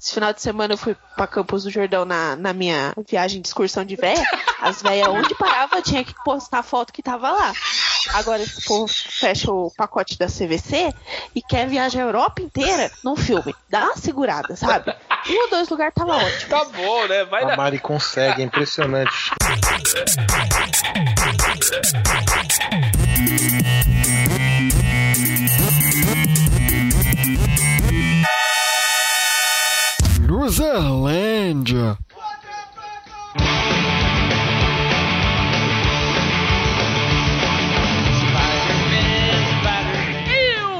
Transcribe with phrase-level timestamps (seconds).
[0.00, 3.48] Esse final de semana eu fui pra Campos do Jordão na, na minha viagem de
[3.48, 4.22] excursão de véia.
[4.60, 7.54] As véias, onde parava, tinha que postar a foto que tava lá.
[8.12, 10.92] Agora, esse povo fecha o pacote da CVC
[11.34, 13.54] e quer viajar a Europa inteira num filme.
[13.70, 14.94] Dá uma segurada, sabe?
[15.30, 16.50] Um ou dois lugares tava ótimo.
[16.50, 17.24] Tá bom, né?
[17.24, 17.56] Vai A.
[17.56, 19.30] Mari consegue, é impressionante.
[30.46, 31.98] Luzerlândia.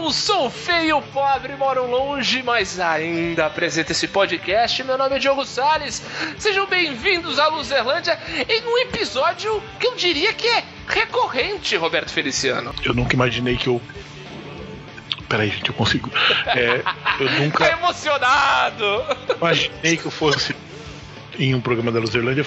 [0.05, 4.84] Eu sou feio, pobre, moro longe, mas ainda apresento esse podcast.
[4.84, 6.01] Meu nome é Diogo Salles.
[6.39, 8.17] Sejam bem-vindos à Luzerlândia
[8.48, 12.73] em um episódio que eu diria que é recorrente, Roberto Feliciano.
[12.84, 13.83] Eu nunca imaginei que eu.
[15.29, 16.11] Peraí, gente, eu consigo.
[16.47, 16.83] É,
[17.21, 19.05] eu Tá nunca emocionado!
[19.37, 20.55] imaginei que eu fosse
[21.39, 22.47] em um programa da Luzerlândia.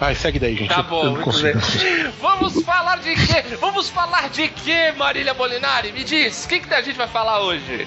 [0.00, 0.68] Ai, segue daí, gente.
[0.68, 1.14] Tá bom.
[2.20, 3.42] Vamos falar de quê?
[3.60, 5.92] Vamos falar de quê, Marília Molinari?
[5.92, 7.86] Me diz, o que, que a gente vai falar hoje?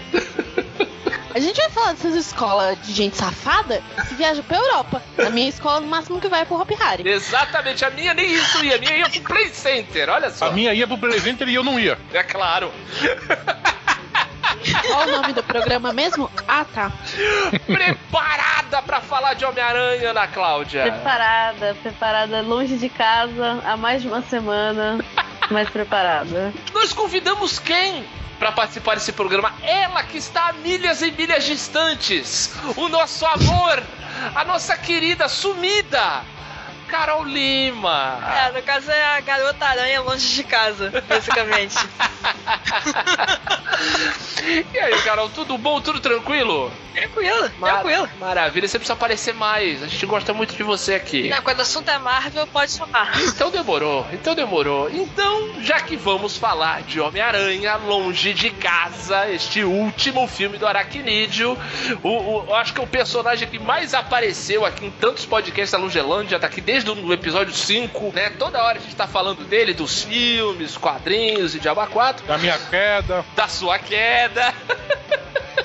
[1.34, 5.02] A gente vai falar dessas escolas de gente safada que viaja pra Europa.
[5.18, 7.08] A minha escola, no máximo, que vai pro Hop Harry.
[7.08, 10.48] Exatamente, a minha nem isso ia, a minha ia pro Play Center, olha só.
[10.48, 11.98] A minha ia pro presenter e eu não ia.
[12.14, 12.72] É claro.
[14.88, 16.32] Qual o nome do programa mesmo?
[16.48, 16.92] Ah, tá.
[17.66, 20.84] Preparada pra falar de Homem-Aranha, Ana Cláudia?
[20.84, 24.98] Preparada, preparada longe de casa há mais de uma semana,
[25.52, 26.54] mas preparada.
[26.74, 28.04] Nós convidamos quem?
[28.40, 33.84] Pra participar desse programa, ela que está a milhas e milhas distantes, o nosso amor,
[34.36, 36.24] a nossa querida sumida,
[36.88, 38.20] Carol Lima.
[38.48, 41.76] É, no caso é a garota aranha longe de casa, basicamente.
[44.74, 45.80] E aí, Carol, tudo bom?
[45.82, 46.72] Tudo tranquilo?
[46.94, 48.10] tranquilo, Mar- tranquilo.
[48.20, 49.84] Maravilha, você precisa aparecer mais.
[49.84, 51.30] A gente gosta muito de você aqui.
[51.30, 53.12] Não, quando o assunto é Marvel, pode chamar.
[53.22, 54.90] Então demorou, então demorou.
[54.90, 61.56] Então, já que vamos falar de Homem-Aranha Longe de Casa, este último filme do Aracnídeo,
[62.02, 62.10] o,
[62.50, 66.48] o- acho que o personagem que mais apareceu aqui em tantos podcasts da Lugelândia, tá
[66.48, 68.30] aqui desde o episódio 5, né?
[68.32, 72.58] Toda hora a gente tá falando dele, dos filmes, quadrinhos e Diaba 4, Da minha
[72.58, 73.26] queda.
[73.36, 74.54] da sua queda.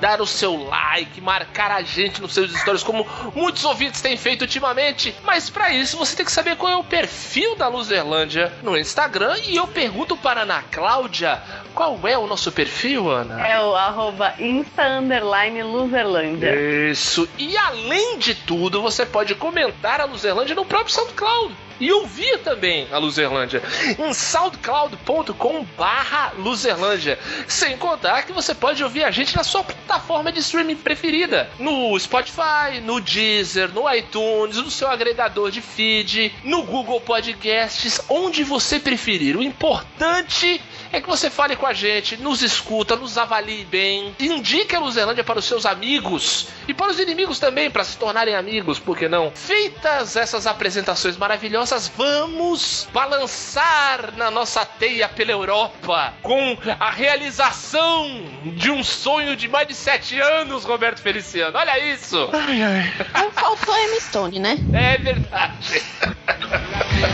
[0.00, 4.42] dar o seu like, marcar a gente nos seus stories, como muitos ouvintes têm feito
[4.42, 5.14] ultimamente.
[5.24, 9.36] Mas para isso você tem que saber qual é o perfil da Luzerlândia no Instagram
[9.46, 11.42] e eu pergunto para a Ana Cláudia,
[11.74, 13.46] qual é o nosso perfil, Ana?
[13.46, 16.54] É o arroba insta underline luzerlândia.
[16.90, 17.28] Isso.
[17.38, 21.54] E além de tudo, você pode comentar a Luzerlândia no próprio SoundCloud.
[21.80, 23.62] E ouvir também a Luzerlândia
[23.98, 27.18] em soundcloud.com barra Luzerlândia.
[27.46, 31.48] Sem contar que você pode ouvir a gente na sua plataforma de streaming preferida.
[31.58, 38.42] No Spotify, no Deezer, no iTunes, no seu agregador de feed, no Google Podcasts, onde
[38.42, 39.36] você preferir.
[39.36, 44.74] O importante é que você fale com a gente, nos escuta, nos avalie bem, indique
[44.74, 48.78] a Luzerlândia para os seus amigos e para os inimigos também, para se tornarem amigos,
[48.78, 49.30] por que não?
[49.34, 58.70] Feitas essas apresentações maravilhosas, vamos balançar na nossa teia pela Europa com a realização de
[58.70, 61.56] um sonho de mais de sete anos, Roberto Feliciano.
[61.56, 62.28] Olha isso!
[62.32, 62.92] Ai, ai.
[63.10, 64.58] Então faltou Emma Stone, né?
[64.72, 65.82] É verdade.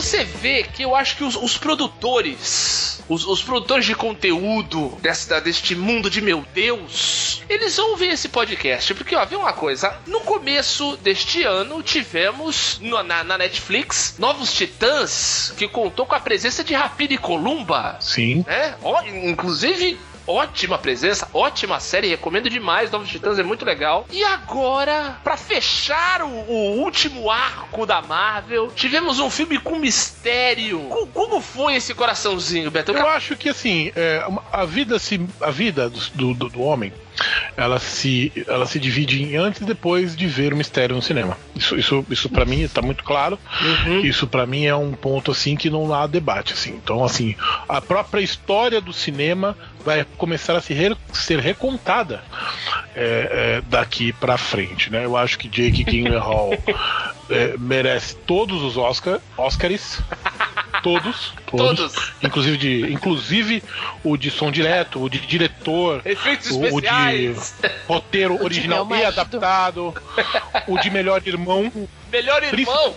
[0.04, 5.40] você vê que eu acho que os, os produtores, os, os produtores de conteúdo desta,
[5.40, 8.94] deste mundo de meu Deus, eles ouvem esse podcast.
[8.94, 9.96] Porque, ó, vê uma coisa.
[10.06, 16.20] No começo deste ano, tivemos no- na, na Netflix Novos Titãs, que contou com a
[16.20, 17.96] presença de Rapina e Columba.
[18.00, 18.44] Sim.
[18.46, 18.74] né?
[18.82, 22.90] Ó, inclusive, ótima presença, ótima série, recomendo demais.
[22.90, 24.06] Novos Titãs é muito legal.
[24.10, 30.80] E agora, pra fechar o, o último arco da Marvel, tivemos um filme com mistério.
[30.88, 32.92] Co- Como foi esse coraçãozinho, Beto?
[32.92, 36.92] Eu acho que assim, é, a vida se, a vida do, do, do homem,
[37.56, 41.36] ela se, ela se divide em antes e depois de ver o mistério no cinema.
[41.54, 43.38] Isso, isso, isso para mim está muito claro.
[44.02, 46.70] Isso para mim é um ponto assim que não há debate assim.
[46.82, 47.36] Então assim,
[47.68, 52.22] a própria história do cinema vai começar a se re- ser recontada
[52.94, 55.04] é, é, daqui para frente, né?
[55.04, 56.50] Eu acho que Jake Gyllenhaal
[57.30, 60.00] é, merece todos os Oscar, Oscars.
[60.82, 62.12] Todos, todos, Todos.
[62.22, 63.62] Inclusive, de, inclusive
[64.02, 67.34] o de som direto, o de diretor, Efeitos o, o de
[67.88, 69.94] roteiro original meu e adaptado,
[70.66, 71.72] o de melhor irmão,
[72.12, 72.94] Melhor irmão.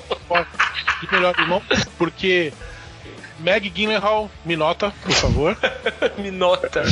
[1.01, 1.61] de melhor irmão,
[1.97, 2.51] porque
[3.39, 5.57] Meg Gyllenhaal, me nota, por favor.
[6.17, 6.83] Me nota.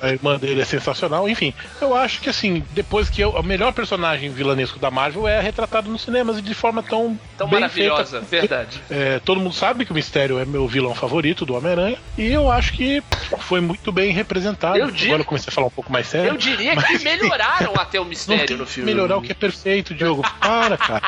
[0.00, 1.28] A irmã dele é sensacional.
[1.28, 5.40] Enfim, eu acho que assim, depois que eu, o melhor personagem vilanesco da Marvel é
[5.40, 8.46] retratado nos cinemas e de forma tão, Tão bem maravilhosa, feita.
[8.46, 8.80] verdade.
[8.88, 12.50] É, todo mundo sabe que o Mistério é meu vilão favorito do Homem-Aranha e eu
[12.50, 13.02] acho que
[13.40, 14.78] foi muito bem representado.
[14.78, 16.28] Eu digo- Agora eu comecei a falar um pouco mais sério.
[16.30, 18.92] Eu diria mas- que melhoraram até o mistério no filme.
[18.92, 20.22] melhorar o que é perfeito, Diogo.
[20.40, 21.02] Para, cara.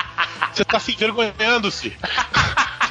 [0.52, 1.96] Você tá se envergonhando-se.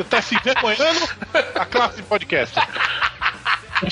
[0.02, 1.08] Você tá se envergonhando
[1.56, 2.56] a classe podcast.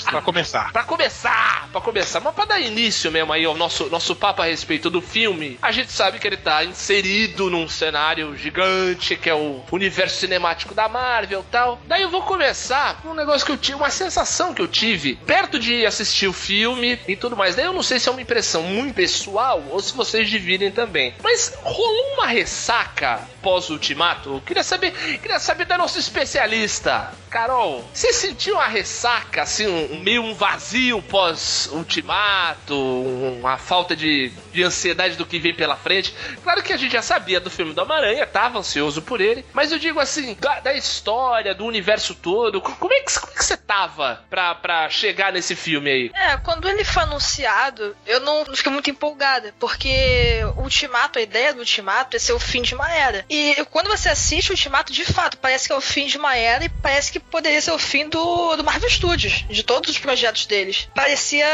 [0.09, 0.71] Pra começar.
[0.71, 4.45] Pra começar, pra começar, mas pra dar início mesmo aí ao nosso, nosso papo a
[4.45, 9.33] respeito do filme, a gente sabe que ele tá inserido num cenário gigante, que é
[9.33, 11.79] o universo cinemático da Marvel e tal.
[11.85, 15.15] Daí eu vou começar com um negócio que eu tive, uma sensação que eu tive
[15.15, 17.55] perto de assistir o filme e tudo mais.
[17.55, 21.15] Daí eu não sei se é uma impressão muito pessoal ou se vocês dividem também.
[21.23, 24.35] Mas rolou uma ressaca pós-ultimato?
[24.35, 27.11] Eu Queria saber, queria saber da nossa especialista.
[27.29, 34.63] Carol, você sentiu uma ressaca, assim, um, meio um vazio pós-ultimato, uma falta de, de
[34.65, 36.13] ansiedade do que vem pela frente?
[36.43, 39.71] Claro que a gente já sabia do filme do Homem-Aranha, tava ansioso por ele, mas
[39.71, 43.35] eu digo assim, da, da história, do universo todo, co- como é que, como é
[43.37, 46.11] que você tava pra, pra chegar nesse filme aí?
[46.13, 51.21] É, quando ele foi anunciado, eu não, não fiquei muito empolgada, porque o Ultimato, a
[51.21, 53.25] ideia do Ultimato é ser o fim de uma era.
[53.29, 56.35] E quando você assiste o Ultimato, de fato, parece que é o fim de uma
[56.35, 59.97] era e parece que poderia ser o fim do, do Marvel Studios, de todos os
[59.97, 60.89] projetos deles.
[60.93, 61.45] Parecia.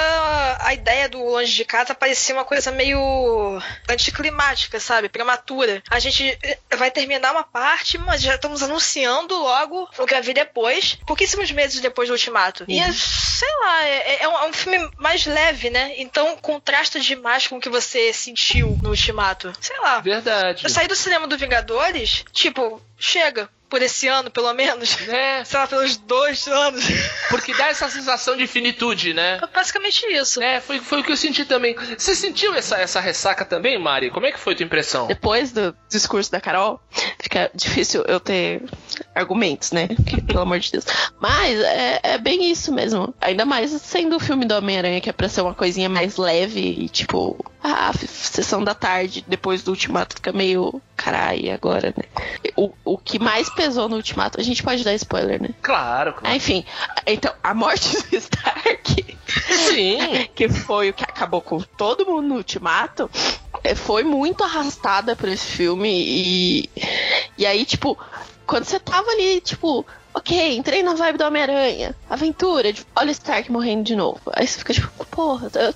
[0.59, 2.94] A ideia do Longe de Casa parecia uma coisa meio
[3.89, 5.09] anticlimática, sabe?
[5.09, 5.81] Prematura.
[5.89, 10.21] A gente eh, vai terminar uma parte, mas já estamos anunciando logo o que vai
[10.21, 12.65] vir depois, pouquíssimos meses depois do Ultimato.
[12.67, 15.93] E é, sei lá, é, é um, é um filme mais leve, né?
[15.97, 19.53] Então contrasta demais com o que você sentiu no Ultimato.
[19.59, 19.99] Sei lá.
[19.99, 20.63] Verdade.
[20.63, 23.49] Eu saí do cinema do Vingadores, tipo, chega.
[23.69, 24.97] Por esse ano, pelo menos.
[25.07, 26.85] É, Sei lá, pelos dois anos.
[27.29, 29.39] porque dá essa sensação de finitude, né?
[29.41, 30.41] É basicamente isso.
[30.41, 31.75] É, foi, foi o que eu senti também.
[31.97, 34.11] Você sentiu essa, essa ressaca também, Mari?
[34.11, 35.07] Como é que foi a tua impressão?
[35.07, 36.79] Depois do discurso da Carol,
[37.19, 38.63] fica difícil eu ter
[39.13, 39.87] argumentos, né?
[40.07, 40.85] Que, pelo amor de Deus.
[41.19, 43.13] Mas é, é bem isso mesmo.
[43.19, 46.59] Ainda mais sendo o filme do Homem-Aranha, que é pra ser uma coisinha mais leve
[46.59, 47.43] e tipo.
[47.67, 50.79] A sessão da tarde, depois do ultimato, fica meio.
[50.95, 52.03] Caralho, agora, né?
[52.55, 55.49] O, o que mais pesou no ultimato, a gente pode dar spoiler, né?
[55.61, 56.35] Claro, Ah, claro.
[56.35, 56.63] enfim,
[57.07, 60.27] então, a morte do Stark Sim.
[60.35, 63.09] que foi o que acabou com todo mundo no Ultimato,
[63.63, 66.69] é, foi muito arrastada por esse filme e
[67.37, 67.97] e aí tipo
[68.45, 73.11] quando você tava ali tipo ok entrei na vibe do Homem-Aranha aventura tipo, olha o
[73.11, 75.73] Stark morrendo de novo aí você fica tipo porra eu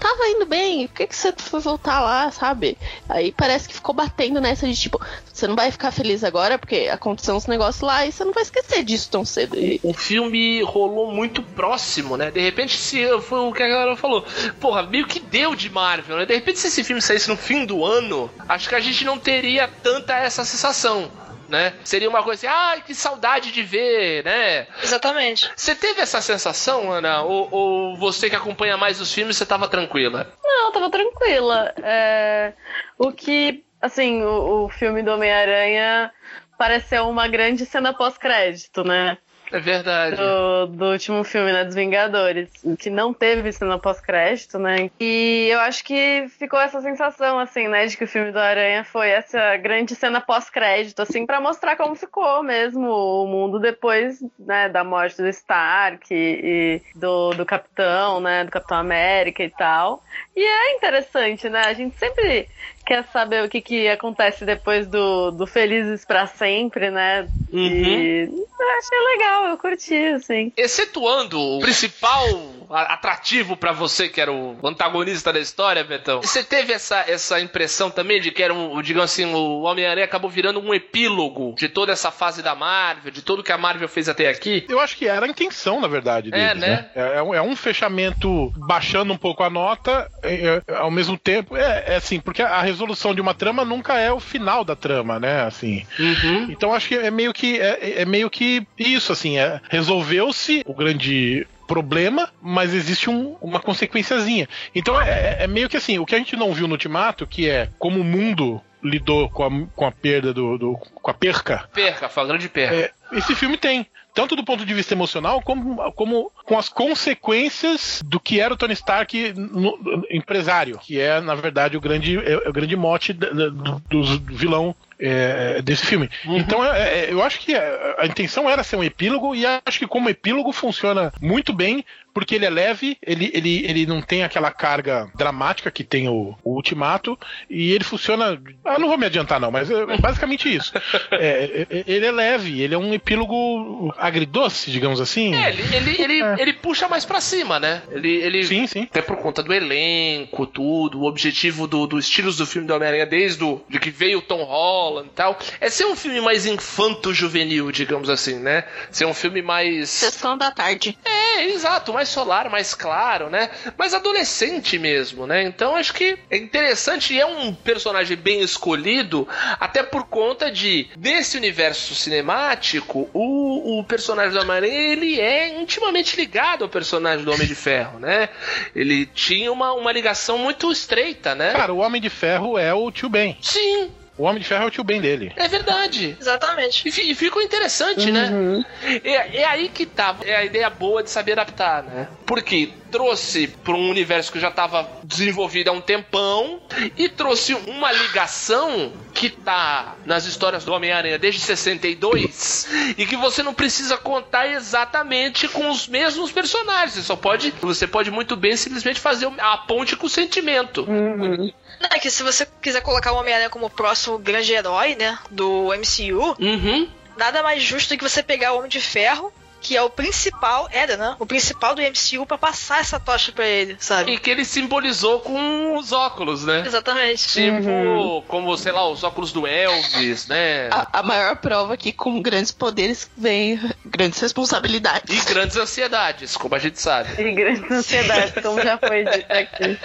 [0.00, 2.76] tava indo bem por que que você foi voltar lá sabe
[3.08, 5.00] aí parece que ficou batendo nessa de tipo
[5.32, 8.42] você não vai ficar feliz agora porque aconteceu uns negócios lá e você não vai
[8.42, 12.30] esquecer disso tão cedo O filme rolou muito próximo, né?
[12.30, 14.24] De repente, se foi o que a galera falou,
[14.60, 16.26] porra, meio que deu de Marvel, né?
[16.26, 19.18] De repente, se esse filme saísse no fim do ano, acho que a gente não
[19.18, 21.10] teria tanta essa sensação.
[21.48, 21.74] Né?
[21.84, 24.66] Seria uma coisa assim, ai, que saudade de ver, né?
[24.82, 25.50] Exatamente.
[25.54, 27.22] Você teve essa sensação, Ana?
[27.22, 30.32] Ou, ou você que acompanha mais os filmes, você tava tranquila?
[30.42, 31.74] Não, eu tava tranquila.
[31.82, 32.52] É,
[32.98, 36.10] o que, assim, o, o filme do Homem-Aranha
[36.56, 39.18] pareceu uma grande cena pós-crédito, né?
[39.54, 40.16] É verdade.
[40.16, 44.90] do, do último filme, né, dos Vingadores, que não teve cena pós-crédito, né?
[44.98, 48.82] E eu acho que ficou essa sensação, assim, né, de que o filme do Aranha
[48.82, 54.68] foi essa grande cena pós-crédito, assim, pra mostrar como ficou mesmo o mundo depois, né,
[54.68, 60.02] da morte do Stark e, e do, do Capitão, né, do Capitão América e tal.
[60.34, 61.60] E é interessante, né?
[61.60, 62.48] A gente sempre
[62.84, 67.26] quer saber o que, que acontece depois do, do Felizes pra Sempre, né?
[67.52, 70.52] E eu achei legal, eu curti, assim.
[70.56, 72.24] Excetuando o principal
[72.70, 77.40] a- atrativo pra você, que era o antagonista da história, Betão, você teve essa, essa
[77.40, 81.68] impressão também de que era um, digamos assim, o Homem-Aranha acabou virando um epílogo de
[81.68, 84.64] toda essa fase da Marvel, de tudo que a Marvel fez até aqui?
[84.68, 86.90] Eu acho que era a intenção, na verdade, deles, É, né?
[86.94, 91.16] É, é um, é um fechamento baixando um pouco a nota, é, é, ao mesmo
[91.16, 91.56] tempo.
[91.56, 95.18] É, é assim, porque a resolução de uma trama nunca é o final da trama,
[95.18, 95.42] né?
[95.42, 95.86] Assim.
[95.98, 96.50] Uhum.
[96.50, 100.74] Então acho que é meio que é, é meio que isso, assim, é, resolveu-se o
[100.74, 104.46] grande problema, mas existe um- uma consequenciazinha.
[104.74, 107.48] Então é, é meio que assim, o que a gente não viu no Ultimato, que
[107.48, 111.66] é como o mundo lidou com a, com a perda do, do- com a perca,
[111.72, 112.74] Perca, foi uma grande perca.
[112.74, 113.86] é, esse filme tem.
[114.14, 118.56] Tanto do ponto de vista emocional, como, como com as consequências do que era o
[118.56, 123.12] Tony Stark no- no- empresário, que é, na verdade, o grande, é, o grande mote
[123.12, 124.02] da- do, do
[124.34, 126.08] vilão é, desse filme.
[126.24, 129.78] Então, é, é, eu acho que a, a intenção era ser um epílogo, e acho
[129.80, 134.22] que como epílogo funciona muito bem, porque ele é leve, ele, ele, ele não tem
[134.22, 137.18] aquela carga dramática que tem o, o Ultimato,
[137.50, 138.40] e ele funciona.
[138.64, 140.72] Ah, não vou me adiantar, não, mas é, é basicamente isso.
[141.10, 145.34] É, é, ele é leve, ele é um epílogo agridoce, digamos assim.
[145.34, 146.36] É, ele, ele, ele, É.
[146.38, 147.82] ele puxa mais pra cima, né?
[147.90, 148.82] Ele, ele Sim, sim.
[148.84, 153.04] Até por conta do elenco, tudo, o objetivo do, dos estilos do filme do Homem-Aranha,
[153.06, 156.46] desde o, de que veio o Tom Holland e tal, é ser um filme mais
[156.46, 158.64] infanto-juvenil, digamos assim, né?
[158.90, 159.90] Ser um filme mais.
[159.90, 160.96] Sessão da tarde.
[161.04, 163.50] É, exato, mais solar, mais claro, né?
[163.76, 165.42] Mais adolescente mesmo, né?
[165.42, 169.28] Então acho que é interessante e é um personagem bem escolhido,
[169.60, 176.16] até por conta de, nesse universo cinemático, o, o personagem do Homem-Aranha, ele é intimamente
[176.16, 178.28] ligado ao personagem do Homem de Ferro, né?
[178.74, 181.52] Ele tinha uma, uma ligação muito estreita, né?
[181.52, 183.36] Cara, o Homem de Ferro é o tio Ben.
[183.40, 185.32] Sim, O Homem de Ferro é o tio Ben dele.
[185.34, 186.16] é verdade.
[186.20, 186.88] Exatamente.
[186.88, 188.64] E, e ficou interessante, né?
[189.02, 190.16] É, é aí que tá.
[190.24, 192.08] É a ideia boa de saber adaptar, né?
[192.24, 196.60] Porque trouxe para um universo que já estava desenvolvido há um tempão
[196.96, 203.42] e trouxe uma ligação que tá nas histórias do Homem-Aranha desde 62 e que você
[203.42, 206.92] não precisa contar exatamente com os mesmos personagens.
[206.92, 210.82] Você só pode, você pode muito bem simplesmente fazer a ponte com o sentimento.
[210.88, 211.52] Uhum.
[211.90, 215.18] Não, é que se você quiser colocar o Homem-Aranha como o próximo grande herói, né,
[215.30, 216.88] do MCU, Uhum.
[217.16, 220.68] nada mais justo do que você pegar o Homem de Ferro, que é o principal,
[220.70, 224.12] era, né, o principal do MCU pra passar essa tocha pra ele, sabe?
[224.12, 226.62] E que ele simbolizou com os óculos, né?
[226.66, 227.28] Exatamente.
[227.28, 230.68] Tipo, como, sei lá, os óculos do Elvis, né?
[230.70, 233.58] A, a maior prova é que com grandes poderes vem
[233.96, 235.22] grandes responsabilidades.
[235.22, 237.10] E grandes ansiedades, como a gente sabe.
[237.20, 239.78] E grande ansiedade, como já foi dito aqui.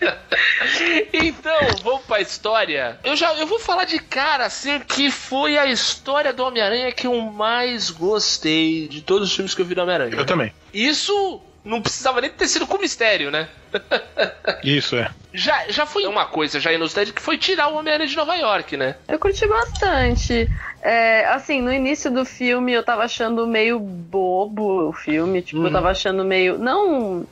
[1.12, 2.98] Então, vamos pra história.
[3.02, 7.06] Eu já eu vou falar de cara, assim, que foi a história do Homem-Aranha que
[7.06, 10.14] eu mais gostei de todos os filmes que eu vi do Homem-Aranha.
[10.14, 10.52] Eu também.
[10.72, 13.48] Isso não precisava nem ter sido com mistério, né?
[14.64, 15.10] Isso é.
[15.32, 18.76] Já, já foi uma coisa já inusitada que foi tirar o Homem-Aranha de Nova York,
[18.76, 18.96] né?
[19.06, 20.48] Eu curti bastante.
[20.80, 25.42] É, assim, no início do filme eu tava achando meio bobo o filme.
[25.42, 25.66] Tipo, Uhum.
[25.66, 26.56] eu tava achando meio.
[26.58, 27.26] Não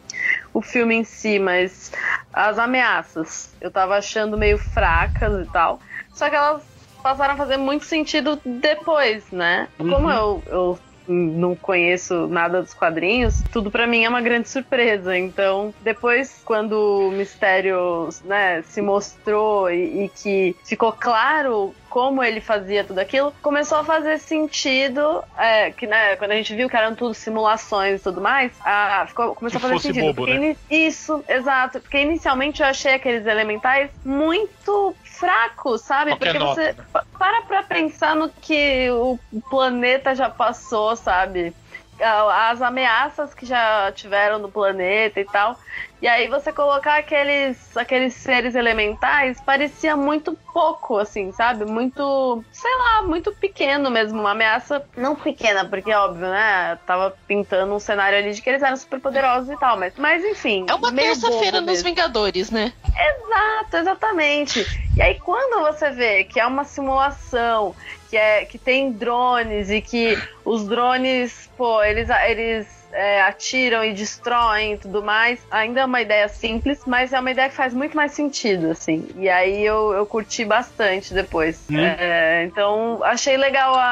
[0.52, 1.90] o filme em si, mas
[2.33, 3.50] as ameaças.
[3.61, 5.80] Eu tava achando meio fracas e tal.
[6.12, 6.62] Só que elas
[7.02, 9.68] passaram a fazer muito sentido depois, né?
[9.78, 15.16] Como eu, eu não conheço nada dos quadrinhos, tudo pra mim é uma grande surpresa.
[15.16, 22.40] Então, depois, quando o mistério né, se mostrou e, e que ficou claro como ele
[22.40, 25.23] fazia tudo aquilo, começou a fazer sentido.
[25.38, 29.05] é, que né, quando a gente viu que eram tudo simulações e tudo mais, ah,
[29.09, 30.07] ficou, começou Que a fazer sentido.
[30.07, 30.57] bobo, né?
[30.71, 31.81] Isso, exato.
[31.81, 36.11] Porque inicialmente eu achei aqueles elementais muito fracos, sabe?
[36.12, 36.85] Qualquer Porque nota, você né?
[36.93, 39.19] pa- para pra pensar no que o
[39.50, 41.55] planeta já passou, sabe?
[42.00, 45.57] A- As ameaças que já tiveram no planeta e tal.
[46.00, 51.64] E aí você colocar aqueles, aqueles seres elementais parecia muito pouco, assim, sabe?
[51.64, 54.20] Muito, sei lá, muito pequeno mesmo.
[54.20, 56.78] Uma ameaça não pequena, porque óbvio, né?
[56.86, 60.22] Tava pintando um cenário ali de que eles eram super poderosos e tal, mas, mas
[60.22, 60.66] enfim.
[60.68, 61.86] É uma terça-feira nos.
[61.86, 62.72] Vingadores, né?
[62.84, 64.66] Exato, exatamente.
[64.96, 67.76] E aí quando você vê que é uma simulação,
[68.10, 73.92] que é que tem drones e que os drones, pô, eles eles é, atiram e
[73.92, 75.38] destroem e tudo mais.
[75.50, 79.06] Ainda é uma ideia simples, mas é uma ideia que faz muito mais sentido, assim.
[79.16, 81.60] E aí eu, eu curti bastante depois.
[81.70, 83.82] É, então achei legal a,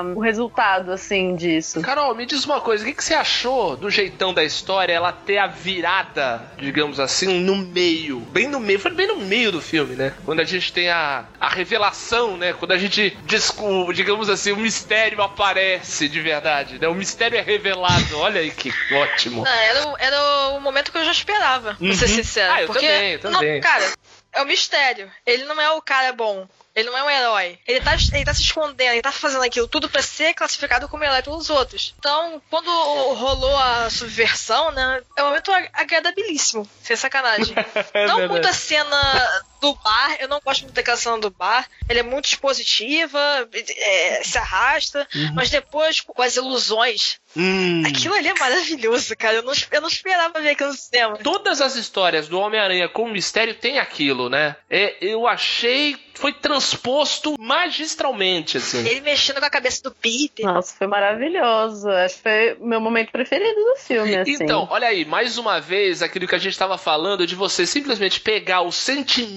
[0.00, 1.80] a- o resultado, assim, disso.
[1.82, 5.12] Carol, me diz uma coisa, o que, que você achou do jeitão da história ela
[5.12, 8.20] ter a virada, digamos assim, no meio?
[8.20, 10.12] Bem no meio, foi bem no meio do filme, né?
[10.24, 12.52] Quando a gente tem a, a revelação, né?
[12.52, 16.86] Quando a gente descobre, digamos assim, o mistério aparece de verdade, né?
[16.88, 18.03] O mistério é revelado.
[18.12, 19.44] Olha aí que ótimo.
[19.44, 22.14] Não, era, o- era o momento que eu já esperava, pra ser Uhum.
[22.16, 22.52] sincero.
[22.52, 23.60] Ah, eu porque, também, eu não, também.
[23.60, 23.92] cara,
[24.32, 25.10] é um mistério.
[25.26, 26.46] Ele não é o cara bom.
[26.74, 27.56] Ele não é um herói.
[27.68, 31.04] Ele tá, ele tá se escondendo, ele tá fazendo aquilo tudo pra ser classificado como
[31.04, 31.94] herói pelos outros.
[32.00, 32.68] Então, quando
[33.14, 35.00] rolou a subversão, né?
[35.16, 36.68] É um momento ag- agradabilíssimo.
[36.82, 37.54] Sem sacanagem.
[37.94, 41.66] É não muita cena do bar, eu não gosto muito daquela cena do bar.
[41.88, 43.18] Ela é muito expositiva,
[43.54, 47.18] é, se arrasta, mas depois com as ilusões.
[47.36, 47.82] Hum.
[47.86, 49.36] Aquilo ali é maravilhoso, cara.
[49.36, 51.16] Eu não, eu não esperava ver aquilo no cinema.
[51.16, 54.56] Todas as histórias do Homem-Aranha com mistério tem aquilo, né?
[54.68, 55.96] É, eu achei.
[56.16, 58.86] Foi transposto magistralmente, assim.
[58.86, 60.46] Ele mexendo com a cabeça do Peter.
[60.46, 61.90] Nossa, foi maravilhoso.
[61.90, 64.34] Acho que foi o meu momento preferido do filme, assim.
[64.34, 68.20] Então, olha aí, mais uma vez, aquilo que a gente estava falando de você simplesmente
[68.20, 69.34] pegar o sentimento,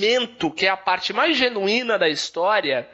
[0.56, 2.88] que é a parte mais genuína da história,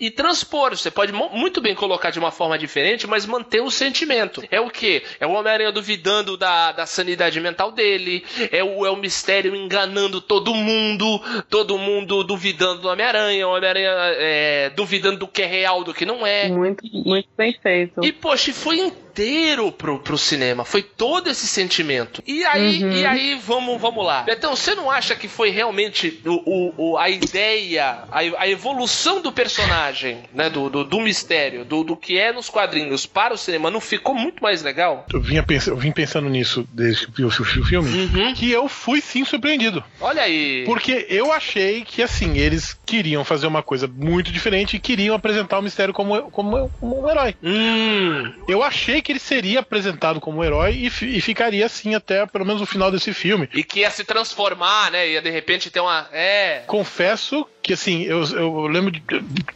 [0.00, 0.76] e transpor.
[0.76, 4.42] Você pode muito bem colocar de uma forma diferente, mas manter o sentimento.
[4.50, 5.02] É o quê?
[5.20, 10.20] É o Homem-Aranha duvidando da, da sanidade mental dele, é o, é o mistério enganando
[10.20, 15.84] todo mundo, todo mundo duvidando do Homem-Aranha, o Homem-Aranha é, duvidando do que é real,
[15.84, 16.48] do que não é.
[16.48, 18.04] Muito, muito bem feito.
[18.04, 20.64] E, poxa, e foi inteiro pro, pro cinema.
[20.64, 22.20] Foi todo esse sentimento.
[22.26, 22.92] E aí, Uhum.
[22.92, 24.22] e aí vamos, vamos lá.
[24.22, 29.20] Betão, você não acha que foi realmente o, o- o- a ideia, a, a evolução
[29.22, 30.50] do personagem, né?
[30.50, 34.14] Do, do, do mistério, do, do que é nos quadrinhos para o cinema, não ficou
[34.14, 35.06] muito mais legal?
[35.12, 38.34] Eu, vinha pens- eu vim pensando nisso desde que eu vi o filme, Uhum.
[38.34, 39.82] que eu fui sim surpreendido.
[40.00, 40.64] Olha aí.
[40.66, 45.58] Porque eu achei que, assim, eles queriam fazer uma coisa muito diferente e queriam apresentar
[45.58, 47.34] o mistério como, como, como um herói.
[47.42, 52.26] Hum, Eu achei que ele seria apresentado como um herói e, e ficaria assim até
[52.26, 53.48] pelo menos o final desse filme.
[53.52, 55.08] e que ia se transformar, né?
[55.10, 56.08] Ia de repente ter uma.
[56.10, 56.62] É.
[56.66, 59.02] Confesso que, assim, eu, eu lembro de.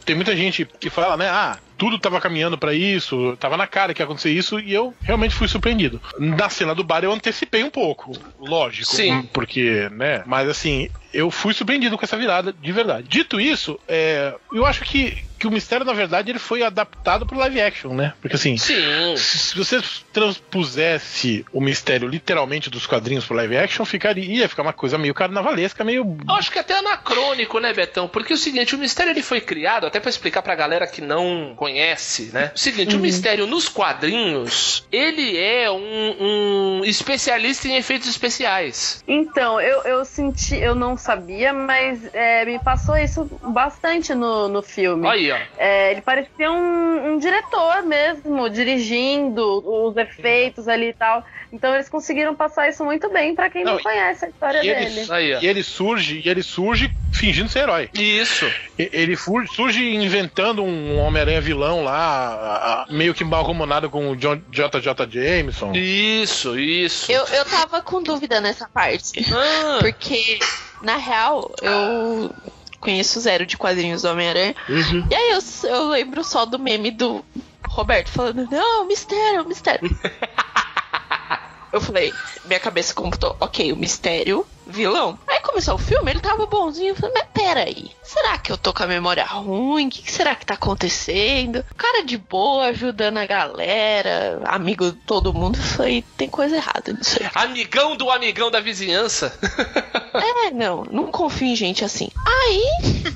[0.05, 1.27] Tem muita gente que fala, né?
[1.27, 4.93] Ah, tudo tava caminhando pra isso, tava na cara que ia acontecer isso, e eu
[5.01, 6.01] realmente fui surpreendido.
[6.19, 8.95] Na cena do bar eu antecipei um pouco, lógico.
[8.95, 9.23] Sim.
[9.33, 10.23] Porque, né?
[10.25, 13.07] Mas assim, eu fui surpreendido com essa virada, de verdade.
[13.07, 17.37] Dito isso, é, eu acho que, que o mistério, na verdade, ele foi adaptado pro
[17.37, 18.13] live action, né?
[18.21, 18.57] Porque assim.
[18.57, 19.15] Sim.
[19.17, 19.81] Se você
[20.13, 25.13] transpusesse o mistério literalmente dos quadrinhos pro live action, ficaria, ia ficar uma coisa meio
[25.13, 26.17] carnavalesca, meio.
[26.27, 28.07] Eu acho que até anacrônico, né, Betão?
[28.07, 31.01] Porque é o seguinte, o mistério ele foi criado, até pra explicar pra galera que
[31.01, 32.51] não conhece, né?
[32.55, 39.03] O seguinte, o mistério nos quadrinhos, ele é um, um especialista em efeitos especiais.
[39.07, 44.61] Então, eu, eu senti, eu não sabia, mas é, me passou isso bastante no, no
[44.61, 45.07] filme.
[45.07, 45.37] Aí, ó.
[45.57, 51.23] É, ele parecia um, um diretor mesmo, dirigindo os efeitos ali e tal.
[51.51, 54.61] Então eles conseguiram passar isso muito bem pra quem não, Não, conhece a história e
[54.61, 54.85] dele.
[54.85, 55.33] eles- Aí.
[55.41, 57.89] E ele surge, e ele surge fingindo ser herói.
[57.93, 58.45] Isso.
[58.77, 59.15] E- Ele
[59.47, 65.07] surge inventando um Homem-Aranha vilão lá, a- a- meio que malcomunado com o John- JJ
[65.09, 65.71] Jameson.
[65.73, 67.11] Isso, isso.
[67.11, 69.25] Eu, eu tava com dúvida nessa parte.
[69.33, 70.37] Ah, Porque,
[70.81, 72.33] na real, eu
[72.79, 74.55] conheço zero de quadrinhos do Homem-Aranha.
[74.67, 75.07] uhum.
[75.09, 77.23] E aí eu, eu lembro só do meme do
[77.67, 79.89] Roberto falando, não, mistério, mistério.
[81.71, 82.13] eu falei,
[82.45, 85.17] minha cabeça computou, ok, o mistério, vilão.
[85.27, 86.89] Aí começou o filme, ele tava bonzinho.
[86.89, 89.87] Eu falei, mas peraí, será que eu tô com a memória ruim?
[89.87, 91.65] O que, que será que tá acontecendo?
[91.77, 95.57] Cara de boa, ajudando a galera, amigo de todo mundo.
[95.57, 97.29] Eu falei, tem coisa errada nisso aí.
[97.33, 99.37] Amigão do amigão da vizinhança.
[100.11, 102.09] É, não, não confio em gente assim.
[102.25, 103.15] Aí,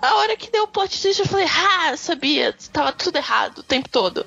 [0.00, 3.62] a hora que deu o plot twist, eu falei, ah, sabia, tava tudo errado o
[3.62, 4.24] tempo todo.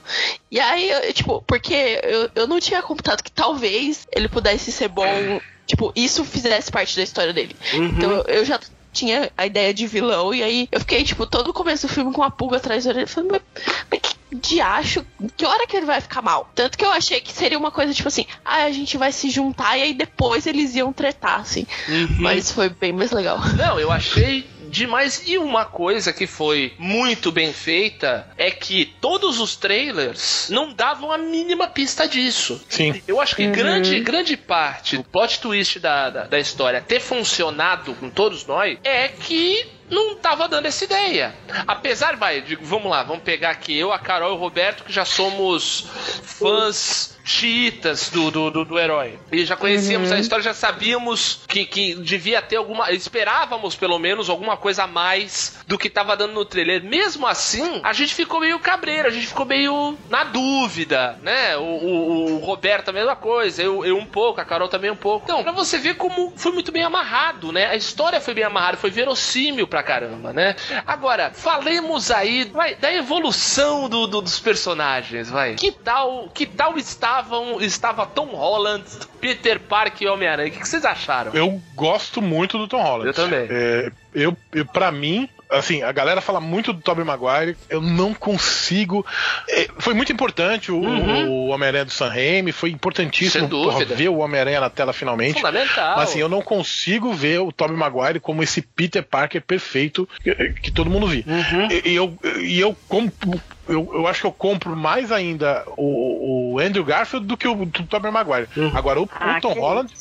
[0.49, 4.89] E aí, eu, tipo, porque eu, eu não tinha computado que talvez ele pudesse ser
[4.89, 7.55] bom, tipo, isso fizesse parte da história dele.
[7.73, 7.85] Uhum.
[7.85, 8.59] Então eu, eu já
[8.91, 12.11] tinha a ideia de vilão, e aí eu fiquei, tipo, todo o começo do filme
[12.11, 13.41] com uma pulga atrás da orelha, falando, mas,
[13.89, 16.49] mas que de acho, que hora que ele vai ficar mal?
[16.55, 19.29] Tanto que eu achei que seria uma coisa tipo assim, ah, a gente vai se
[19.29, 21.67] juntar e aí depois eles iam tretar, assim.
[21.89, 22.15] Uhum.
[22.19, 23.39] Mas foi bem mais legal.
[23.57, 25.23] Não, eu achei demais.
[25.27, 31.11] E uma coisa que foi muito bem feita é que todos os trailers não davam
[31.11, 32.63] a mínima pista disso.
[32.69, 33.01] Sim.
[33.07, 37.93] Eu acho que grande, grande parte do plot twist da, da, da história ter funcionado
[37.95, 41.35] com todos nós é que não tava dando essa ideia.
[41.67, 44.93] Apesar, vai, de- vamos lá, vamos pegar aqui eu, a Carol e o Roberto, que
[44.93, 45.85] já somos
[46.23, 49.19] fãs chiitas do, do, do, do herói.
[49.31, 52.91] E já conhecíamos a história, já sabíamos que, que devia ter alguma.
[52.91, 56.83] Esperávamos, pelo menos, alguma coisa a mais do que tava dando no trailer.
[56.83, 61.55] Mesmo assim, a gente ficou meio cabreiro, a gente ficou meio na dúvida, né?
[61.57, 64.95] O, o, o Roberto a mesma coisa, eu, eu um pouco, a Carol também um
[64.95, 65.25] pouco.
[65.25, 67.67] Então, pra você ver como foi muito bem amarrado, né?
[67.67, 70.55] A história foi bem amarrada, foi verossímil pra caramba, né?
[70.85, 75.55] Agora, falemos aí vai, da evolução do, do- dos personagens, vai.
[75.55, 76.77] Que tal, que tal
[77.11, 78.85] estavam, estava Tom Holland,
[79.19, 80.49] Peter Parker e Homem-Aranha?
[80.49, 81.33] O que, que vocês acharam?
[81.33, 83.07] Eu gosto muito do Tom Holland.
[83.07, 83.47] Eu também.
[83.49, 88.13] É, eu, eu, pra mim, assim, a galera fala muito do Tobey Maguire, eu não
[88.13, 89.05] consigo.
[89.49, 91.29] é, foi muito importante o, Uhum.
[91.29, 95.35] o Homem-Aranha do Sam Raimi, foi importantíssimo porra, ver o Homem-Aranha na tela finalmente.
[95.35, 95.95] Fundamental.
[95.97, 100.33] Mas assim, eu não consigo ver o Tobey Maguire como esse Peter Parker perfeito que,
[100.61, 101.23] que todo mundo viu.
[101.27, 101.67] Uhum.
[101.71, 103.39] E, e eu, e eu compro.
[103.69, 107.65] Eu, eu acho que eu compro mais ainda o, o Andrew Garfield do que o
[107.65, 108.47] do Tobey Maguire.
[108.57, 108.71] Uhum.
[108.75, 109.91] Agora, o, o Ah, Tom que Holland.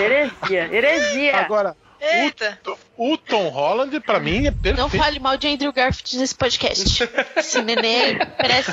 [0.00, 1.36] Heresia, heresia.
[1.38, 2.58] Agora, Eita.
[2.96, 4.76] o Tom Holland, pra mim, é perfeito.
[4.78, 7.08] Não fale mal de Andrew Garfield nesse podcast.
[7.36, 8.72] Esse neném merece,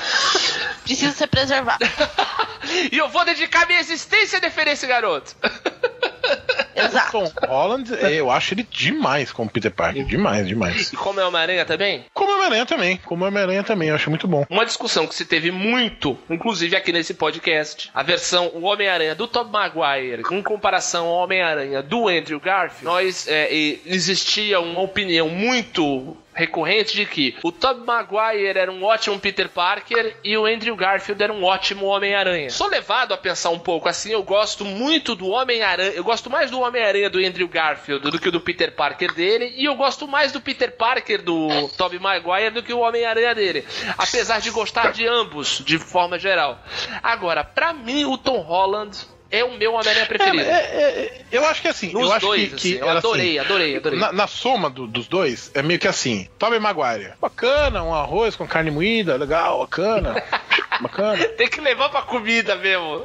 [0.84, 1.84] precisa ser preservado.
[2.92, 5.36] E eu vou dedicar minha existência a defender esse garoto.
[6.76, 7.12] Exato.
[7.12, 10.06] Tom Holland, é, eu acho ele demais como Peter Parker.
[10.06, 10.92] Demais, demais.
[10.92, 12.06] E como é Homem-Aranha também?
[12.14, 12.98] Como Homem-Aranha também.
[12.98, 14.46] Como Homem-Aranha também, eu acho muito bom.
[14.50, 19.28] Uma discussão que se teve muito, inclusive aqui nesse podcast, a versão o Homem-Aranha do
[19.28, 23.54] Tobey Maguire em comparação ao Homem-Aranha do Andrew Garfield, nós é,
[23.86, 30.16] existia uma opinião muito recorrente de que o Tobey Maguire era um ótimo Peter Parker
[30.24, 32.50] e o Andrew Garfield era um ótimo Homem-Aranha.
[32.50, 36.50] Sou levado a pensar um pouco assim, eu gosto muito do Homem-Aranha, eu gosto mais
[36.50, 40.32] do Homem-Aranha do Andrew Garfield do que do Peter Parker dele, e eu gosto mais
[40.32, 43.66] do Peter Parker do Tobey Maguire do que o Homem-Aranha dele,
[43.98, 46.60] apesar de gostar de ambos de forma geral.
[47.02, 50.44] Agora, pra mim o Tom Holland é o meu Homem-Aranha preferido.
[50.44, 52.88] É, é, é, eu acho que assim, Nos eu acho dois, que, assim, que eu
[52.90, 54.00] era adorei, assim, adorei, adorei.
[54.00, 58.36] Na, na soma do- dos dois, é meio que assim: Tobey Maguire, bacana, um arroz
[58.36, 60.24] com carne moída, legal, bacana,
[60.80, 61.24] bacana.
[61.30, 63.04] Tem que levar pra comida mesmo.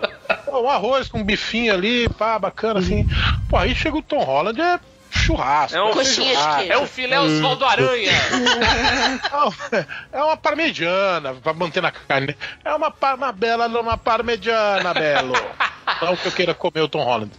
[0.49, 3.07] Um arroz com um bifinho ali, pá, bacana, assim.
[3.49, 4.79] Pô, aí chega o Tom Holland, é
[5.19, 5.77] churrasco.
[5.77, 6.57] É um- Coxinha de feijoada.
[6.59, 6.73] queijo.
[6.73, 8.13] É um filé Oswaldo Aranha.
[9.33, 9.55] Não,
[10.13, 12.37] é uma parmegiana pra manter na carne.
[12.65, 15.33] É uma, uma bela uma parmegiana, belo.
[16.03, 17.33] Não que eu queira comer o Tom Holland.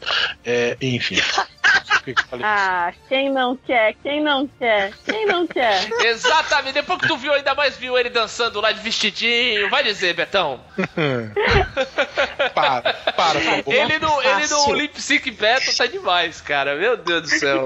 [0.44, 1.18] É, enfim.
[2.04, 2.46] Que falei?
[2.46, 3.96] Ah, quem não quer?
[4.02, 4.94] Quem não quer?
[5.06, 5.90] Quem não quer?
[6.06, 6.74] Exatamente.
[6.74, 9.70] Depois que tu viu, ainda mais viu ele dançando lá de vestidinho.
[9.70, 10.60] Vai dizer, Betão.
[12.54, 13.74] para, para, por favor.
[13.74, 14.74] Ele no, ele no.
[14.74, 16.76] Lip Sync Battle tá demais, cara.
[16.76, 17.66] Meu Deus do céu.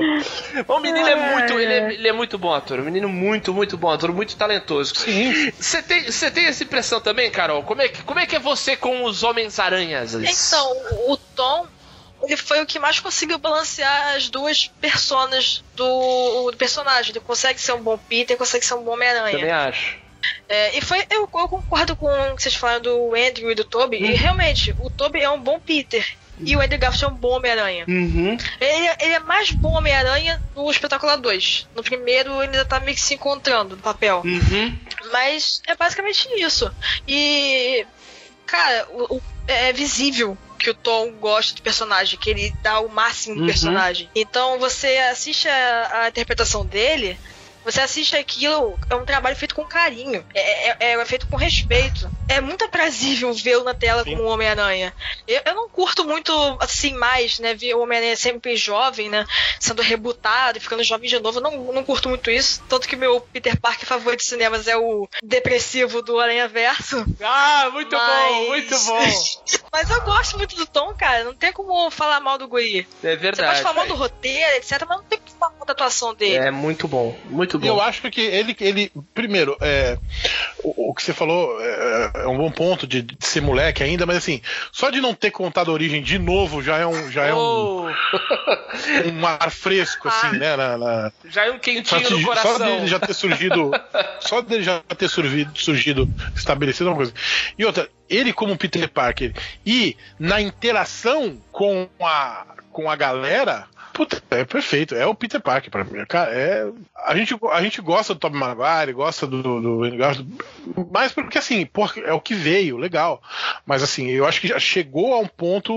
[0.67, 2.79] O menino é muito, ele é, ele é muito bom ator.
[2.79, 4.95] Um menino muito, muito bom ator, muito talentoso.
[4.95, 5.51] Sim.
[5.51, 7.63] Você tem, você tem essa impressão também, Carol?
[7.63, 10.13] Como é que, como é, que é você com os Homens-Aranhas?
[10.15, 10.71] Então,
[11.07, 11.67] o Tom,
[12.23, 17.11] ele foi o que mais conseguiu balancear as duas personas do, do personagem.
[17.11, 19.67] Ele consegue ser um bom Peter, consegue ser um bom Também Homem-Aranha.
[19.69, 19.97] acho.
[20.47, 23.65] É, e foi, eu, eu concordo com o que vocês falaram do Andrew e do
[23.65, 23.97] Toby.
[23.97, 26.05] E realmente, o Toby é um bom Peter.
[26.39, 27.85] E o Andrew Garfield é um bom Homem-Aranha.
[27.87, 28.37] Uhum.
[28.59, 31.67] Ele, ele é mais bom Homem-Aranha no Espetacular 2.
[31.75, 34.21] No primeiro, ele ainda tá meio que se encontrando no papel.
[34.25, 34.75] Uhum.
[35.11, 36.71] Mas é basicamente isso.
[37.07, 37.85] E,
[38.45, 42.87] cara, o, o- é visível que o Tom gosta do personagem, que ele dá o
[42.89, 43.47] máximo do Uhum.
[43.47, 44.09] personagem.
[44.15, 47.19] Então você assiste a, a interpretação dele.
[47.65, 52.11] Você assiste aquilo, é um trabalho feito com carinho, é, é- é feito com respeito.
[52.27, 54.15] É muito aprazível vê-lo na tela Sim.
[54.15, 54.93] como Homem-Aranha.
[55.27, 59.25] Eu, eu não curto muito, assim, mais, né, ver o Homem-Aranha sempre jovem, né,
[59.59, 61.39] sendo rebutado e ficando jovem de novo.
[61.39, 62.63] Eu não, não curto muito isso.
[62.69, 67.05] Tanto que meu Peter Parker favorito de cinemas é o depressivo do Aranha Verso.
[67.21, 69.03] Ah, muito Mas- bom, muito bom.
[69.71, 71.23] Mas eu gosto muito do Tom, cara.
[71.23, 72.87] Não tem como falar mal do Guri.
[73.03, 73.49] É Você verdade.
[73.49, 76.35] pode falar mal do roteiro, etc., mas não tem como falar mal da atuação dele.
[76.35, 77.81] É muito bom, muito E eu bom.
[77.81, 79.97] acho que ele, ele primeiro, é,
[80.63, 84.05] o, o que você falou é, é um bom ponto de, de ser moleque ainda,
[84.05, 87.25] mas assim, só de não ter contado a origem de novo já é um, já
[87.25, 87.87] é um, Oh.
[89.11, 90.55] um ar fresco, assim, né?
[90.55, 91.11] Na, na...
[91.25, 92.57] Já é um quentinho Só, no coração.
[92.57, 93.71] só dele já ter surgido.
[94.19, 97.13] só dele já ter surgido, surgido estabelecido uma coisa.
[97.57, 99.33] E outra, ele como Peter Parker
[99.65, 103.67] e na interação com a, com a galera.
[103.93, 104.95] Puta, é perfeito.
[104.95, 106.03] É o Peter Parker pra mim.
[106.05, 106.67] Cara, é,
[107.05, 111.65] a, gente, a gente gosta do Tobey Maguire, gosta do, do, do mas porque assim,
[111.65, 113.21] porra, é o que veio, legal.
[113.65, 115.73] Mas assim, eu acho que já chegou a um ponto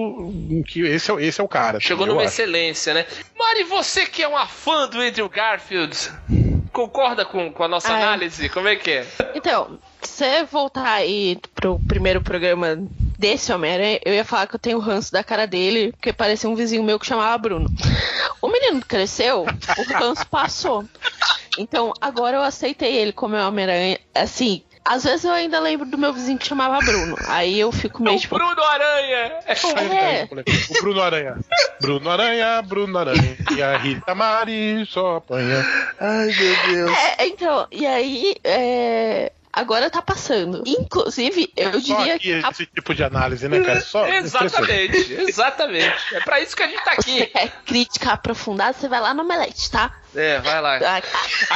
[0.51, 1.79] em que esse é, esse é o cara.
[1.79, 2.33] Chegou eu numa acho.
[2.33, 3.07] excelência, né?
[3.39, 5.97] Mari, você que é uma fã do Andrew Garfield,
[6.73, 8.03] concorda com, com a nossa Ai.
[8.03, 8.49] análise?
[8.49, 9.07] Como é que é?
[9.35, 12.79] Então, se você voltar aí pro primeiro programa
[13.19, 16.55] desse Homem-Aranha, eu ia falar que eu tenho ranço da cara dele, porque parecia um
[16.55, 17.69] vizinho meu que chamava Bruno.
[18.41, 20.85] O menino cresceu, o ranço passou.
[21.59, 23.99] Então, agora eu aceitei ele como meu Homem-Aranha.
[24.15, 27.17] Assim, às vezes eu ainda lembro do meu vizinho que chamava Bruno.
[27.27, 28.37] Aí eu fico É meio o tipo.
[28.37, 29.39] Bruno Aranha!
[29.47, 30.29] É É.
[30.79, 31.37] O Bruno Aranha.
[31.81, 33.37] Bruno Aranha, Bruno Aranha.
[33.57, 35.67] E a Rita Mari só apanha.
[35.99, 36.91] Ai, meu Deus.
[37.19, 38.37] É, então, e aí.
[38.45, 40.63] é, Agora tá passando.
[40.67, 43.81] Inclusive, eu Só diria aqui que a esse tipo de análise, né, cara?
[43.81, 45.97] Só Exatamente, exatamente.
[46.15, 47.27] É pra isso que a gente tá você aqui.
[47.27, 49.91] quer crítica aprofundada, você vai lá no Omelete, tá?
[50.15, 50.77] É, vai lá.
[50.77, 51.03] Ah,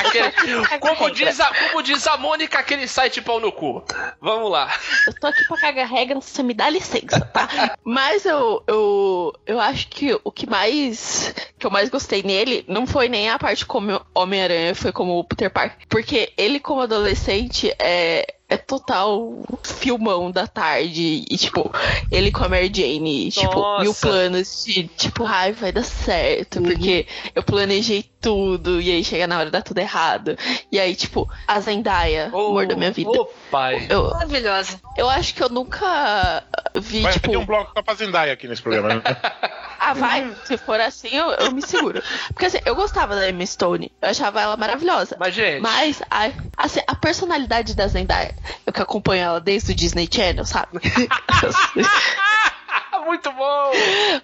[0.00, 0.32] Aquele,
[0.80, 1.10] como, regra.
[1.14, 3.84] diz a, como diz a Mônica, aquele site pau no cu.
[4.20, 4.70] Vamos lá.
[5.06, 7.76] Eu tô aqui pra cagar regra, você me dá licença, tá?
[7.84, 9.09] Mas eu, eu,
[9.46, 13.38] eu acho que o que mais que eu mais gostei nele não foi nem a
[13.38, 15.86] parte como Homem-Aranha, foi como o Peter Parker.
[15.88, 21.24] Porque ele, como adolescente, é, é total filmão da tarde.
[21.30, 21.72] E, tipo,
[22.10, 23.82] ele com a Mary Jane, tipo, Nossa.
[23.82, 26.60] mil planos de, tipo, ai, vai dar certo.
[26.60, 28.80] Porque eu planejei tudo.
[28.80, 30.36] E aí chega na hora dá tudo errado.
[30.70, 33.10] E aí, tipo, a Zendaya, amor da minha vida.
[33.10, 33.86] Ô, pai.
[33.88, 34.80] Eu, Maravilhosa.
[34.96, 36.42] eu acho que eu nunca
[36.74, 37.30] vi, Vai tipo.
[37.30, 38.94] ter um bloco pra Zendaya aqui nesse programa.
[38.96, 39.02] Né?
[39.82, 40.36] Ah, vai.
[40.44, 42.02] Se for assim, eu, eu me seguro.
[42.28, 43.90] Porque assim, eu gostava da Emma Stone.
[44.02, 45.16] Eu achava ela maravilhosa.
[45.18, 45.62] Mas, gente.
[45.62, 48.34] Mas a, assim, a personalidade da Zendaya,
[48.66, 50.78] eu que acompanho ela desde o Disney Channel, sabe?
[53.04, 53.70] Muito bom!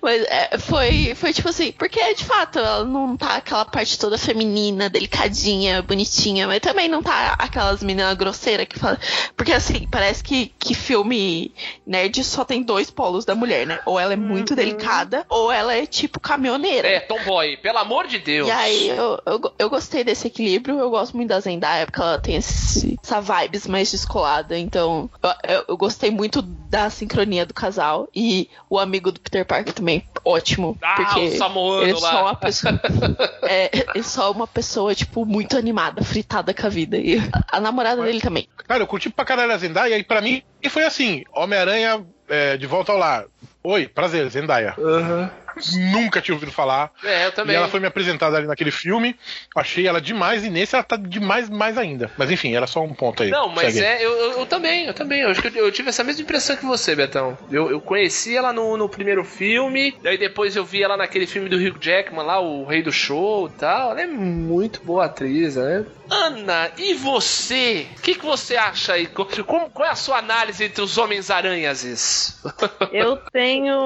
[0.01, 4.19] Mas é, foi, foi tipo assim, porque de fato ela não tá aquela parte toda
[4.19, 8.99] feminina, delicadinha, bonitinha, mas também não tá aquelas meninas grosseiras que falam.
[9.37, 11.53] Porque assim, parece que, que filme
[11.87, 13.81] nerd só tem dois polos da mulher, né?
[13.85, 16.89] Ou ela é muito delicada, ou ela é tipo caminhoneira.
[16.89, 18.49] É, Tomboy, pelo amor de Deus.
[18.49, 22.19] E aí, eu, eu, eu gostei desse equilíbrio, eu gosto muito da Zendaya, porque ela
[22.19, 27.55] tem esse, essa vibes mais descolada, então eu, eu, eu gostei muito da sincronia do
[27.55, 31.95] casal, e o amigo do Peter Parker também, ótimo, Ah, porque o Samoano ele é
[31.95, 32.11] lá.
[32.11, 32.81] só uma pessoa,
[33.43, 37.19] é, ele é só uma pessoa, tipo, muito animada, fritada com a vida, e
[37.53, 38.49] a, namorada dele também.
[38.67, 42.67] Cara, eu curti pra caralho a Zendaya e pra mim foi assim: Homem-Aranha é, de
[42.67, 43.25] volta ao lar.
[43.63, 44.75] Oi, prazer, Zendaya.
[45.93, 46.91] Nunca tinha ouvido falar.
[47.03, 47.57] É, eu E também.
[47.57, 49.17] ela foi me apresentada ali naquele filme.
[49.55, 52.11] Achei ela demais e nesse ela tá demais mais ainda.
[52.17, 53.31] Mas enfim, era só um ponto aí.
[53.31, 55.21] Não, mas Segue é, eu, eu, eu também, eu também.
[55.23, 57.37] Eu acho que eu, eu tive essa mesma impressão que você, Betão.
[57.51, 61.49] Eu, eu conheci ela no, no primeiro filme, daí depois eu vi ela naquele filme
[61.49, 63.91] do Hugh Jackman lá, o Rei do Show e tal.
[63.93, 65.85] Ela é muito boa atriz, né?
[66.09, 67.87] Ana, e você?
[67.99, 69.07] O que, que você acha aí?
[69.07, 72.41] Como, qual é a sua análise entre os Homens-Aranhas?
[72.93, 73.77] Eu tenho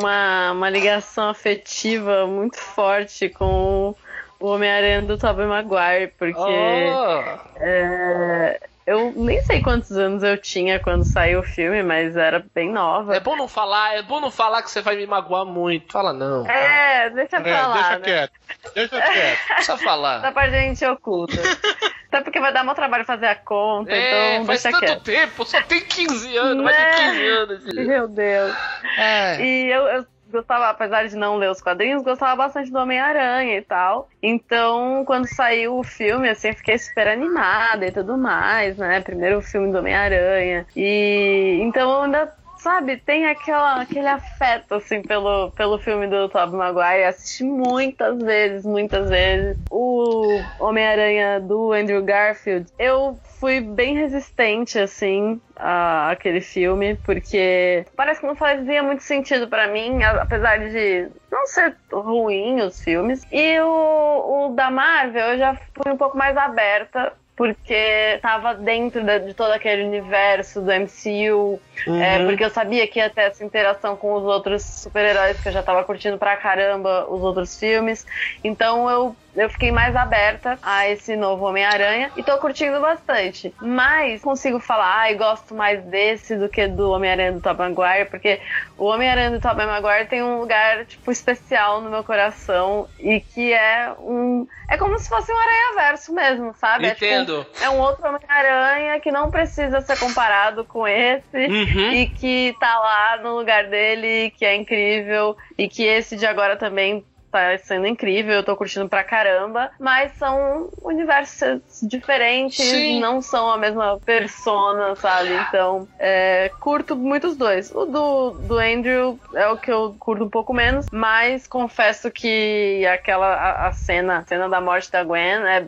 [0.00, 3.94] uma, uma ligação afetiva muito forte com
[4.40, 10.78] o Homem-Aranha do Tobey Maguire, porque Oh, é, eu nem sei quantos anos eu tinha
[10.78, 13.16] quando saiu o filme, mas era bem nova.
[13.16, 15.92] é bom não falar, é bom não falar que você vai me magoar muito.
[15.92, 16.46] Fala não.
[16.46, 18.04] É, deixa pra É, lá, deixa né?
[18.04, 18.32] quieto.
[18.74, 19.64] Deixa quieto.
[19.64, 20.18] Só falar.
[20.18, 21.34] Essa parte a gente oculta.
[22.14, 25.02] Até porque vai dar meu trabalho fazer a conta, É, então faz deixa tanto quieto.
[25.02, 26.92] tempo, só tem 15 anos, vai ter Né?
[27.10, 27.64] 15 anos.
[27.64, 27.86] filho.
[27.88, 28.54] Meu Deus.
[28.98, 29.40] É.
[29.42, 33.62] E eu, eu gostava, apesar de não ler os quadrinhos, gostava bastante do Homem-Aranha e
[33.62, 34.08] tal.
[34.22, 39.00] Então, quando saiu o filme, assim, fiquei super animada e tudo mais, né?
[39.00, 40.66] Primeiro filme do Homem-Aranha.
[40.76, 42.43] E então eu ainda.
[42.64, 47.04] Sabe, tem aquela, aquele afeto, assim, pelo, pelo filme do Tobey Maguire.
[47.04, 49.58] Assisti muitas vezes, muitas vezes.
[49.70, 58.22] O Homem-Aranha do Andrew Garfield, eu fui bem resistente, assim, a aquele filme, porque parece
[58.22, 63.26] que não fazia muito sentido pra mim, apesar de não ser ruim os filmes.
[63.30, 67.12] E o, o da Marvel, eu já fui um pouco mais aberta.
[67.36, 71.60] Porque tava dentro da- de todo aquele universo do MCU,
[72.00, 75.52] é, porque eu sabia que ia ter essa interação com os outros super-heróis, que eu
[75.52, 78.06] já tava curtindo pra caramba os outros filmes.
[78.44, 83.54] Então eu eu fiquei mais aberta a esse novo Homem-Aranha e tô curtindo bastante.
[83.60, 88.40] Mas consigo falar, ai, gosto mais desse do que do Homem-Aranha do Tobey Maguire, porque
[88.78, 93.52] o Homem-Aranha do Tobey Maguire tem um lugar, tipo, especial no meu coração e que
[93.52, 94.46] é um...
[94.68, 96.86] É como se fosse um aranha-verso mesmo, sabe?
[96.86, 97.46] É, tipo, Entendo.
[97.60, 101.92] é um outro Homem-Aranha que não precisa ser comparado com esse Uhum.
[101.92, 106.56] e que tá lá no lugar dele, que é incrível, e que esse de agora
[106.56, 113.00] também tá sendo incrível, eu tô curtindo pra caramba, mas são universos diferentes, Sim.
[113.00, 115.34] não são a mesma persona, sabe?
[115.34, 117.72] Então, é, curto muito os dois.
[117.72, 122.86] O do, do Andrew é o que eu curto um pouco menos, mas confesso que
[122.86, 125.66] aquela a, a cena, a cena da morte da Gwen é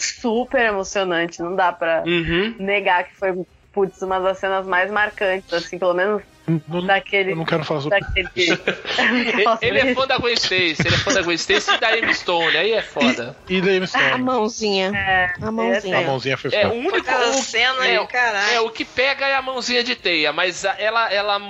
[0.00, 2.56] super emocionante, não dá pra Uhum.
[2.58, 3.32] negar que foi
[3.72, 6.22] putz, uma das cenas mais marcantes, assim, pelo menos
[6.68, 7.32] Não- daquele.
[7.32, 8.28] eu não quero falar sobre daquele.
[9.62, 12.12] Ele é fã da Gwen Stacy, ele é fã da Gwen Stacy e da Emma
[12.12, 13.34] Stone, aí é foda.
[13.48, 14.22] E da Emma A Stone.
[14.22, 14.92] mãozinha.
[14.94, 15.98] É, A mãozinha.
[15.98, 16.74] A mãozinha foi É, foda.
[16.74, 17.10] o único.
[17.14, 18.52] O- cena é, aí, caralho.
[18.54, 21.40] É, o que pega é a mãozinha de teia, mas a- ela, ela,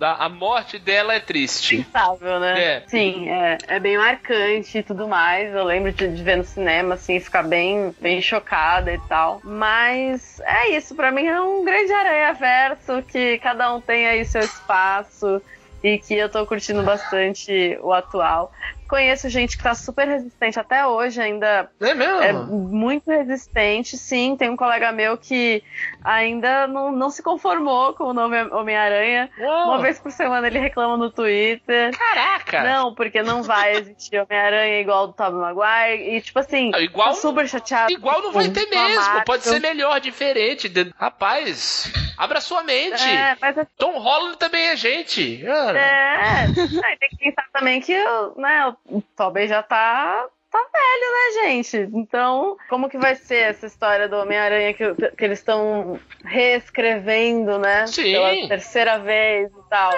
[0.00, 1.78] a, a morte dela é triste.
[1.78, 2.62] Pensável, né?
[2.62, 2.82] É.
[2.86, 5.52] Sim, é, é bem marcante e tudo mais.
[5.54, 9.40] Eu lembro de, de ver no cinema, assim, ficar bem, bem chocada e tal.
[9.44, 14.43] Mas é isso, pra mim é um grande aranha-verso que cada um tem aí seu
[14.44, 15.42] espaço
[15.82, 18.50] e que eu tô curtindo bastante o atual.
[18.88, 22.22] Conheço gente que tá super resistente até hoje, ainda É mesmo?
[22.22, 24.36] é muito resistente, sim.
[24.36, 25.62] Tem um colega meu que
[26.02, 29.30] ainda não, não se conformou com o nome Homem-Aranha.
[29.38, 31.96] Uma vez por semana ele reclama no Twitter.
[31.96, 32.62] Caraca!
[32.62, 36.16] Não, porque não vai existir Homem-Aranha igual do Tobey Maguire.
[36.16, 37.92] E, tipo assim, Ah, igual- tô super chateado.
[37.92, 40.70] Igual não vai ter mesmo, pode ser melhor, diferente.
[40.98, 43.02] Rapaz, abra sua mente.
[43.02, 43.66] É, mas é.
[43.78, 45.44] Tom Holland também é gente.
[45.46, 46.44] é.
[46.84, 50.26] Aí tem que pensar também que o- né, o Tobey já tá.
[50.50, 51.76] Tá velho, né, gente?
[51.94, 57.86] Então, como que vai ser essa história do Homem-Aranha que, que eles estão reescrevendo, né?
[57.88, 58.12] Sim.
[58.12, 59.92] Pela terceira vez e tal.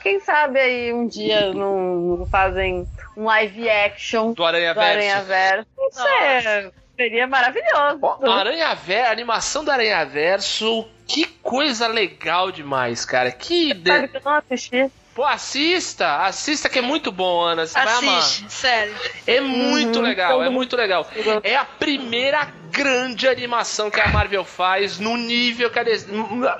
[0.00, 1.76] Quem sabe aí um dia não,
[2.18, 2.86] não fazem
[3.16, 4.92] um live action Do Aranha do Verso.
[4.92, 5.68] Aranha Verso.
[6.08, 7.98] É, seria maravilhoso.
[8.02, 13.30] Ó, Aranha Verso, a animação do Aranha Verso, que coisa legal demais, cara.
[13.30, 13.74] Que.
[13.74, 14.90] de- Sabe que eu não assisti?
[15.18, 17.66] Pô, assista, assista que é muito bom, Ana.
[17.66, 18.18] Você vai amar.
[18.18, 18.94] Assiste, sério.
[19.26, 20.04] É muito Uhum.
[20.04, 21.10] legal, é muito legal.
[21.42, 26.06] É a primeira grande animação que a Marvel faz no nível que a DC,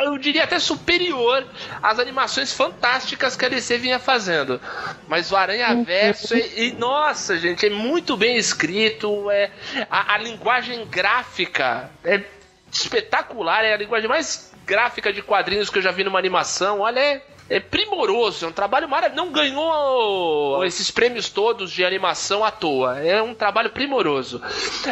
[0.01, 1.47] eu diria até superior
[1.81, 4.61] às animações fantásticas que a DC vinha fazendo.
[5.07, 9.53] Mas o Aranha Verso é, e, nossa, gente, é muito bem escrito, é
[9.89, 12.25] a, a linguagem gráfica é
[12.73, 16.81] espetacular, é a linguagem mais gráfica de quadrinhos que eu já vi numa animação.
[16.81, 19.25] Olha, é, é primoroso, é um trabalho maravilhoso.
[19.25, 22.99] Não ganhou esses prêmios todos de animação à toa.
[22.99, 24.41] É um trabalho primoroso.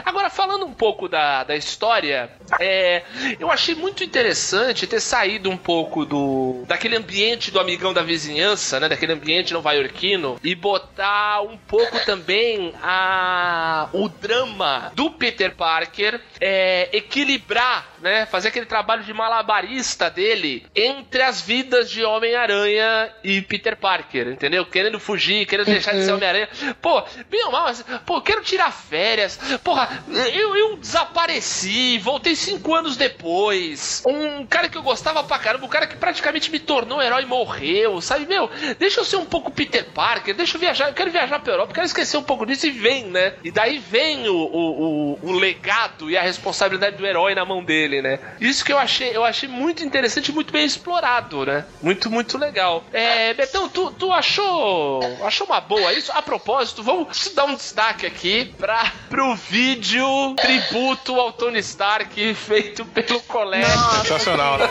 [0.05, 3.03] Agora, falando um pouco da, da história, é,
[3.39, 8.81] eu achei muito interessante ter saído um pouco do daquele ambiente do amigão da vizinhança,
[8.81, 8.89] né?
[8.89, 16.89] Daquele ambiente nova-iorquino e botar um pouco também a o drama do Peter Parker, é,
[16.93, 18.25] equilibrar, né?
[18.27, 24.65] Fazer aquele trabalho de malabarista dele entre as vidas de Homem-Aranha e Peter Parker, entendeu?
[24.65, 26.49] Querendo fugir, querendo deixar de ser Homem-Aranha.
[26.81, 29.39] Pô, bem ou mal, mas, pô, quero tirar férias.
[29.65, 34.05] Porra, eu, eu desapareci, voltei cinco anos depois.
[34.07, 37.25] Um cara que eu gostava pra caramba, um cara que praticamente me tornou um herói
[37.25, 38.27] morreu, sabe?
[38.27, 41.53] Meu, deixa eu ser um pouco Peter Parker, deixa eu viajar, eu quero viajar pra
[41.53, 43.35] Europa, quero esquecer um pouco disso e vem, né?
[43.43, 47.65] E daí vem o, o, o, o legado e a responsabilidade do herói na mão
[47.65, 48.19] dele, né?
[48.41, 51.65] Isso que eu achei, eu achei muito interessante e muito bem explorado, né?
[51.83, 52.85] Muito, muito legal.
[52.93, 56.13] É, Betão, tu, tu achou, achou uma boa isso?
[56.13, 62.85] A propósito, vamos dar um destaque aqui pra, pro vídeo tributo ao Tony Stark feito
[62.87, 63.79] pelo colégio.
[64.03, 64.69] Sensacional, né?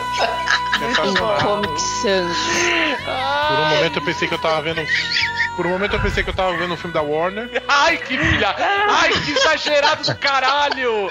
[0.78, 1.62] Sensacional.
[3.48, 4.82] Por um momento eu pensei que eu tava vendo.
[5.56, 7.62] Por um momento eu pensei que eu tava vendo um filme da Warner.
[7.66, 8.54] Ai, que filha!
[8.58, 11.10] Ai, que exagerado do caralho!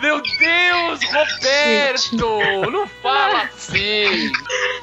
[0.00, 1.00] Meu Deus,
[1.42, 2.70] Roberto!
[2.70, 4.32] Não fala assim!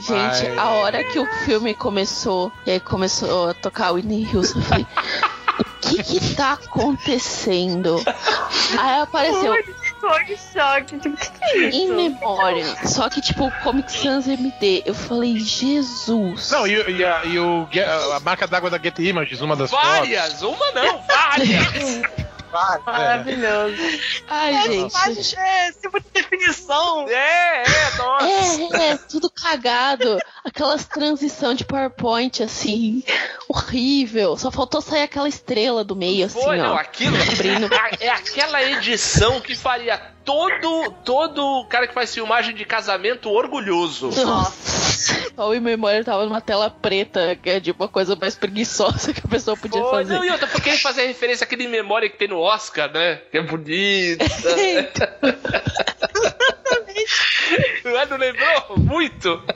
[0.01, 0.57] Gente, Ai.
[0.57, 4.87] a hora que o filme começou, e aí começou a tocar Whitney Houston, eu falei,
[5.59, 7.95] o que que tá acontecendo?
[8.77, 9.53] Aí apareceu
[9.99, 10.97] Tô em choque.
[10.97, 11.77] Tipo, o que, que é isso?
[11.77, 14.83] In Memória, só que tipo Comic Sans MD.
[14.85, 16.51] Eu falei, Jesus.
[16.51, 17.67] Não, e, e a, e o,
[18.15, 20.41] a marca d'água da Get Images, uma das Várias!
[20.41, 22.01] Uma não, várias!
[22.51, 22.91] Várias, é.
[22.91, 23.75] Maravilhoso.
[24.27, 24.93] Ai, gente.
[24.93, 27.07] Mas, é, se você definição.
[27.07, 28.77] É, é, nossa.
[28.77, 30.17] É, é, tudo cagado.
[30.43, 33.03] Aquelas transição de PowerPoint, assim,
[33.47, 34.37] horrível.
[34.37, 36.63] Só faltou sair aquela estrela do meio, assim, Foi, ó.
[36.69, 42.63] não, aquilo a- é aquela edição que faria todo todo cara que faz filmagem de
[42.63, 44.11] casamento orgulhoso.
[44.23, 45.33] Nossa.
[45.35, 49.21] O In Memória tava numa tela preta, que é de uma coisa mais preguiçosa que
[49.25, 50.13] a pessoa podia Foi, fazer.
[50.13, 53.15] não, e outra, porque ele fazia referência àquele memória que tem no Oscar, né?
[53.31, 54.25] Que é bonita.
[57.83, 58.05] não é?
[58.05, 58.77] Não lembrou?
[58.77, 59.43] Muito!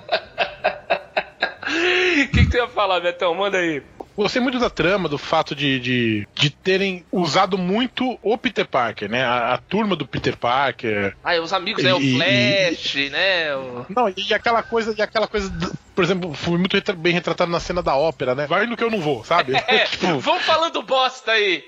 [1.65, 3.33] O que, que tu ia falar, Betão?
[3.33, 3.81] Manda aí.
[4.15, 9.09] Gostei muito da trama, do fato de, de, de terem usado muito o Peter Parker,
[9.09, 9.23] né?
[9.23, 11.15] A, a turma do Peter Parker.
[11.23, 11.93] Ah, e os amigos, né?
[11.93, 13.55] O E- Flash, né?
[13.55, 13.85] O...
[13.89, 15.51] Não, e aquela coisa, e aquela coisa,
[15.95, 18.45] por exemplo, foi muito retra- bem retratado na cena da ópera, né?
[18.45, 19.53] Vai no que eu não vou, sabe?
[19.67, 21.63] É, tipo, vamos falando bosta aí.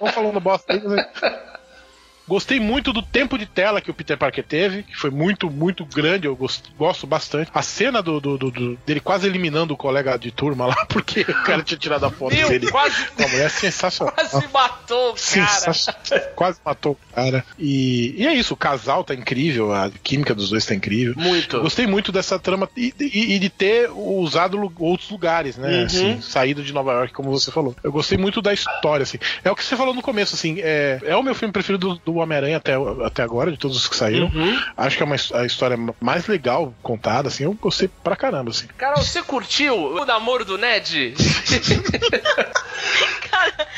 [0.00, 1.06] vamos falando bosta aí, mas
[2.26, 5.84] Gostei muito do tempo de tela que o Peter Parker teve, que foi muito, muito
[5.84, 7.50] grande, eu gos- gosto bastante.
[7.54, 11.42] A cena do, do- do- dele quase eliminando o colega de turma lá, porque o
[11.44, 14.14] cara tinha tirado a foto Meu, dele quase, a mulher, sensacional.
[14.14, 16.30] quase matou o cara.
[16.34, 17.44] Quase matou o cara.
[17.58, 21.14] E, e é isso, o casal tá incrível, a química dos dois tá incrível.
[21.16, 21.56] Muito.
[21.56, 25.78] Eu Gostei muito dessa trama e, e- e de ter usado outros lugares, né?
[25.80, 25.84] Uhum.
[25.84, 27.74] Assim, saído de Nova York, como você falou.
[27.82, 29.18] Eu gostei muito da história, assim.
[29.44, 30.56] É o que você falou no começo, assim.
[30.60, 32.72] É, é o meu filme preferido do, do Homem-Aranha até,
[33.04, 34.26] até agora, de todos os que saíram.
[34.26, 34.62] Uhum.
[34.76, 37.44] Acho que é uma, a história mais legal contada, assim.
[37.44, 38.66] Eu gostei pra caramba, assim.
[38.78, 41.14] Carol, você curtiu o namoro do Ned?
[43.30, 43.68] Cara,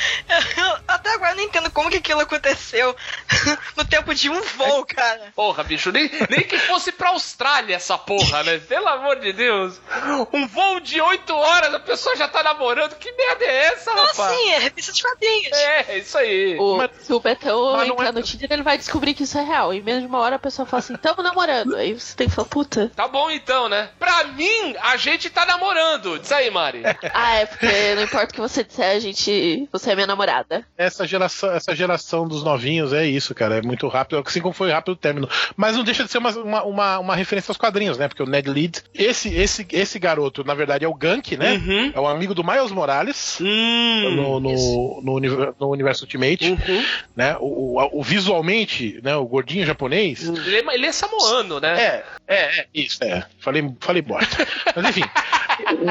[0.57, 2.95] eu até agora não entendo como que aquilo aconteceu
[3.77, 5.33] no tempo de um voo, cara.
[5.35, 8.59] Porra, bicho, nem, nem que fosse pra Austrália essa porra, né?
[8.59, 9.81] Pelo amor de Deus.
[10.33, 12.95] Um voo de 8 horas, a pessoa já tá namorando.
[12.97, 14.33] Que merda é essa, Não, rapaz?
[14.33, 15.53] assim, é revista de quadrinhos.
[15.57, 16.57] É, é isso aí.
[16.59, 19.23] O, Mas- se o Betão mas não entrar é- no Tinder, ele vai descobrir que
[19.25, 19.73] isso é real.
[19.73, 21.77] E menos de uma hora a pessoa fala assim, tamo namorando.
[21.77, 22.91] Aí você tem que falar, puta.
[22.95, 23.89] Tá bom então, né?
[23.99, 26.19] Pra mim, a gente tá namorando.
[26.19, 26.83] Diz aí, Mari.
[27.15, 29.69] Ah, é porque não importa o que você disser, a gente.
[29.73, 30.67] Você é minha namorada.
[30.77, 33.57] Essa geração, essa geração dos novinhos é isso, cara.
[33.57, 35.29] É muito rápido, assim como foi rápido o término.
[35.57, 38.07] Mas não deixa de ser uma, uma, uma, uma referência aos quadrinhos, né?
[38.09, 41.53] Porque o Ned Leeds, esse, esse, esse garoto, na verdade, é o Gank, né?
[41.55, 41.93] Uhum.
[41.95, 43.39] É o amigo do Miles Morales.
[43.41, 44.15] Hum.
[44.17, 46.85] No, no, no, no universo Ultimate, Uhum.
[47.15, 47.37] né?
[47.41, 49.15] O, o, o visualmente, né?
[49.17, 50.23] O gordinho japonês.
[50.29, 51.79] Ele, é, ele é samoano, né?
[51.81, 53.25] É, é, é, isso, é.
[53.39, 54.47] Falei, falei bosta.
[54.75, 55.05] Mas enfim,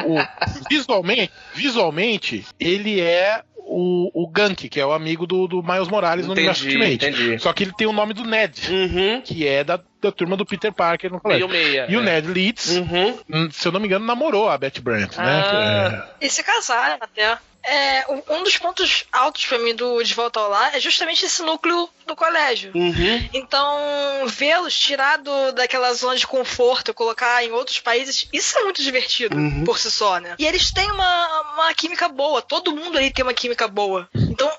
[0.06, 0.28] o- o-
[0.70, 6.26] visualmente, visualmente, ele é o, o Gank, que é o amigo do, do Miles Morales
[6.28, 7.06] no universo Entendi, Ultimate.
[7.16, 7.40] entendi.
[7.40, 9.22] Só que ele tem o nome do Ned, Uhum.
[9.22, 11.48] que é da, da turma do Peter Parker no colégio.
[11.50, 11.86] meia.
[11.90, 12.04] E o é.
[12.04, 13.18] Ned Leeds, Uhum.
[13.30, 15.24] hum, se eu não me engano, namorou a Betty Brant, Ah.
[15.90, 16.04] né?
[16.22, 17.38] E se casaram até.
[17.68, 21.42] É, um- dos pontos altos pra mim do De Volta ao Lar é justamente esse
[21.42, 22.72] núcleo do colégio.
[22.76, 23.30] Uhum.
[23.34, 29.36] Então, vê-los tirado daquela zona de conforto, colocar em outros países, isso é muito divertido
[29.36, 29.64] Uhum.
[29.64, 30.36] por si só, né?
[30.38, 34.08] E eles têm uma, uma química boa, todo mundo ali tem uma química boa.
[34.14, 34.52] Então,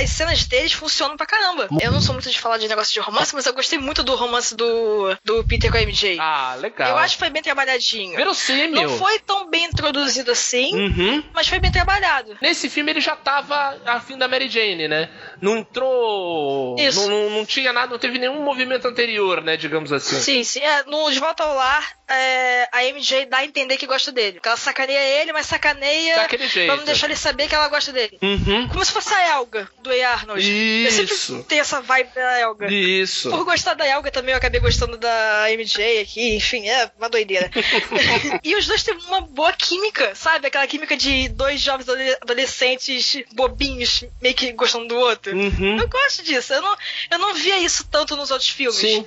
[0.00, 1.68] as cenas deles funcionam pra caramba.
[1.80, 4.14] Eu não sou muito de falar de negócio de romance, mas eu gostei muito do
[4.14, 6.16] romance do, do Peter com a MJ.
[6.20, 6.88] Ah, legal.
[6.88, 8.16] eu acho que foi bem trabalhadinho.
[8.16, 8.70] Verossímil.
[8.88, 11.22] Não foi tão bem introduzido assim, Uhum.
[11.34, 12.36] mas foi bem trabalhado.
[12.40, 15.10] Nesse filme ele já tava afim da Mary Jane, né?
[15.40, 16.76] Não entrou.
[16.78, 17.08] Isso.
[17.08, 19.56] Não, não, não tinha nada, não teve nenhum movimento anterior, né?
[19.56, 20.16] Digamos assim.
[20.20, 20.60] Sim, sim.
[20.60, 24.40] É, no De Volta ao Lar, é, a MJ dá a entender que gosta dele.
[24.44, 26.66] Ela sacaneia ele, mas sacaneia Daquele jeito.
[26.66, 28.18] pra não deixar ele saber que ela gosta dele.
[28.22, 28.68] Uhum.
[28.68, 30.08] Como se fosse a Elga, do A.
[30.08, 30.42] Arnold.
[30.46, 31.16] Eu Isso.
[31.32, 32.72] sempre tenho essa vibe da Elga.
[32.72, 33.30] Isso.
[33.30, 37.50] Por gostar da Elga também, eu acabei gostando da MJ aqui, enfim, é uma doideira.
[38.44, 40.46] e os dois têm uma boa química, sabe?
[40.46, 45.34] Aquela química de dois jovens adole- adolescentes bobinhos, meio que gostando do outro.
[45.36, 45.78] Uhum.
[45.78, 46.52] Eu gosto disso.
[46.52, 46.76] Eu não,
[47.10, 48.76] eu não via isso tanto nos outros filmes.
[48.76, 49.06] Sim.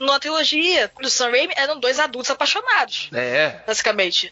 [0.00, 3.60] Na trilogia do Sam Raimi eram dois adultos apaixonados, É.
[3.66, 4.30] basicamente.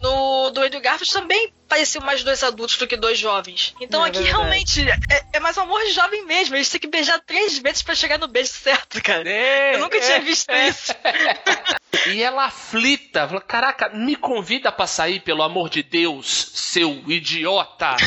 [0.00, 3.74] No do Andrew Garfield também pareciam mais dois adultos do que dois jovens.
[3.80, 4.36] Então É aqui verdade.
[4.38, 6.54] realmente é, é mais um amor de jovem mesmo.
[6.54, 9.28] Eles têm que beijar três vezes pra chegar no beijo certo, cara.
[9.28, 10.68] É, Eu nunca é, tinha visto é.
[10.68, 10.92] isso.
[12.08, 17.96] E ela aflita, fala, caraca, me convida pra sair, pelo amor de Deus, seu idiota.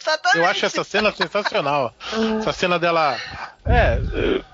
[0.00, 0.38] Exatamente.
[0.38, 1.94] Eu acho essa cena sensacional.
[2.40, 3.18] Essa cena dela.
[3.68, 3.98] É,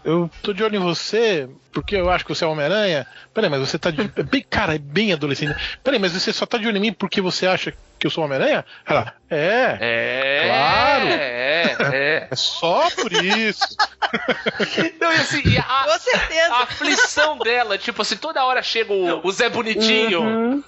[0.05, 3.07] eu- tô de olho em você porque eu acho que você é Homem-Aranha.
[3.33, 4.01] Peraí, mas você tá de.
[4.17, 5.55] é bem, cara, é bem adolescente.
[5.83, 8.25] Peraí, mas você só tá de olho em mim porque você acha que eu sou
[8.25, 8.65] Homem-Aranha?
[8.87, 10.45] Ela, é, É.
[10.47, 11.07] Claro.
[11.09, 12.29] É, é.
[12.31, 13.77] é só por isso.
[15.01, 16.55] Não, e assim, e a, Com certeza.
[16.55, 20.23] a aflição dela, tipo assim, toda hora chega o, o Zé Bonitinho.
[20.23, 20.63] Uhum.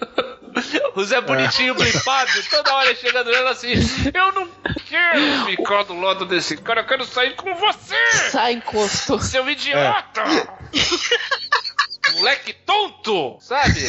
[0.95, 3.73] O Zé Bonitinho blipado, toda hora chegando nela assim:
[4.15, 4.49] Eu não
[4.89, 9.19] quero ficar do lado desse cara, eu quero sair com você, Sai encosto.
[9.19, 10.25] seu idiota!
[12.15, 13.81] Moleque tonto, sabe?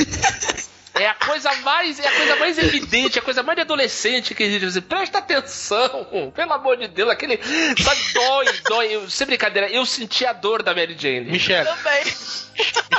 [0.99, 4.43] É a coisa mais, é a coisa mais evidente, a coisa mais de adolescente que
[4.43, 4.65] existe.
[4.65, 7.39] Você presta atenção, pelo amor de Deus, aquele.
[7.81, 8.87] Sabe, dói, dói.
[8.95, 11.31] Eu, sem brincadeira, eu senti a dor da Mary Jane.
[11.31, 11.67] Michelle.
[11.67, 12.03] Também.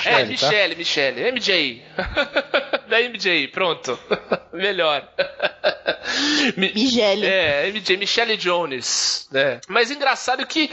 [0.04, 0.26] É, Michelle, tá?
[0.26, 1.32] Michelle, Michelle.
[1.32, 1.82] MJ.
[2.88, 3.98] da MJ, pronto.
[4.52, 5.06] Melhor.
[6.56, 7.26] Mi- Migele.
[7.26, 9.60] É, MJ, Michelle Jones, né?
[9.68, 10.68] Mas engraçado que,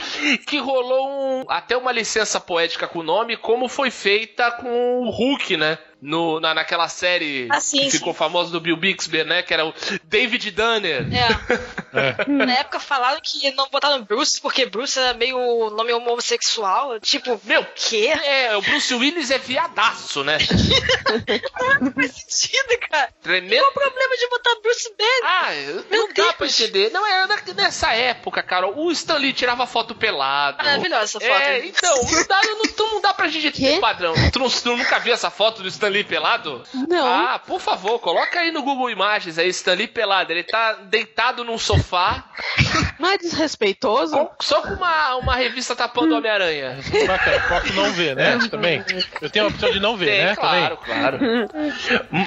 [0.46, 5.10] que rolou um- até uma licença poética com o nome, como foi feita com o
[5.10, 5.78] Hulk, né?
[6.00, 8.18] No, na, naquela série Ah, sim, que ficou sim.
[8.18, 9.42] famosa do Bill Bixby, né?
[9.42, 9.72] Que era o
[10.04, 11.06] David Dunner.
[11.12, 12.24] É.
[12.30, 17.00] Na época falaram que não botaram Bruce porque Bruce era meio nome homossexual.
[17.00, 18.08] Tipo, Meu, quê?
[18.22, 20.36] é, o Bruce Willis é viadaço, né?
[21.80, 23.08] Não faz sentido, cara.
[23.22, 23.60] Tremendo.
[23.60, 25.22] Qual o problema de botar Bruce Banner?
[25.24, 26.32] Ah, não dá Deus.
[26.34, 26.90] pra entender.
[26.90, 28.66] Não, era na- nessa época, cara.
[28.68, 30.58] O Stan Lee tirava foto pelado.
[30.58, 31.30] Maravilhosa essa foto.
[31.42, 34.14] É, então, não dá, não, tu não dá pra gente ter padrão.
[34.32, 36.62] Tu, não, tu nunca viu essa foto do Stan Lee pelado?
[36.88, 37.06] Não.
[37.06, 40.32] Ah, por favor, coloca aí no Google Imagens aí, Stan Lee pelado.
[40.32, 42.24] Ele tá deitado num sofá,
[42.98, 44.16] Não é desrespeitoso?
[44.16, 46.78] com- só com uma, uma revista tapando o Homem-Aranha.
[47.06, 48.38] Bacana, posso não ver, né?
[48.50, 48.84] Também.
[49.20, 50.36] Eu tenho a opção de não ver, Tem, né?
[50.36, 51.00] claro, Também.
[51.00, 51.18] claro.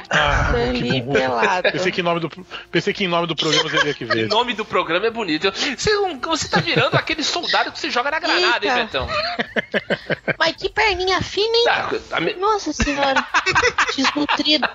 [0.09, 1.13] Ah, Stan que Lee bom.
[1.13, 1.71] pelado.
[1.71, 2.29] Pensei que, em nome do,
[2.71, 4.27] pensei que em nome do programa você teria que O ver.
[4.29, 5.51] nome do programa é bonito.
[5.51, 8.83] Você, não- você tá virando aquele soldado que você joga na granada, hein, Eita.
[8.85, 9.07] Betão?
[10.37, 11.63] Mas que perninha fina, hein?
[11.65, 13.25] Tá, tá me- Nossa senhora.
[13.95, 14.69] Desnutrido.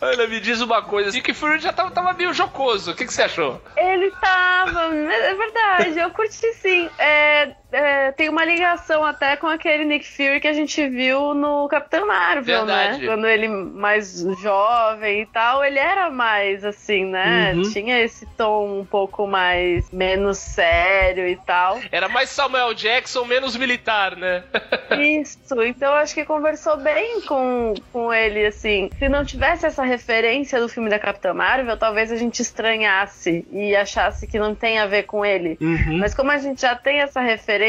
[0.00, 1.10] Ana, me diz uma coisa.
[1.10, 2.92] Nick Fury já tava, tava meio jocoso.
[2.92, 3.60] O que, que você achou?
[3.76, 6.88] Ele tava, é verdade, eu curti sim.
[6.98, 11.66] É, é, tem uma ligação até com aquele Nick Fury que a gente viu no
[11.68, 13.00] Capitão Marvel, Verdade.
[13.00, 13.06] né?
[13.06, 17.52] Quando ele mais jovem e tal, ele era mais assim, né?
[17.54, 17.62] Uhum.
[17.72, 21.80] Tinha esse tom um pouco mais menos sério e tal.
[21.90, 24.44] Era mais Samuel Jackson, menos militar, né?
[24.96, 28.88] Isso, então acho que conversou bem com, com ele, assim.
[28.98, 33.74] Se não tivesse essa referência do filme da Capitã Marvel, talvez a gente estranhasse e
[33.74, 35.58] achasse que não tem a ver com ele.
[35.98, 37.63] Mas como a gente já tem essa referência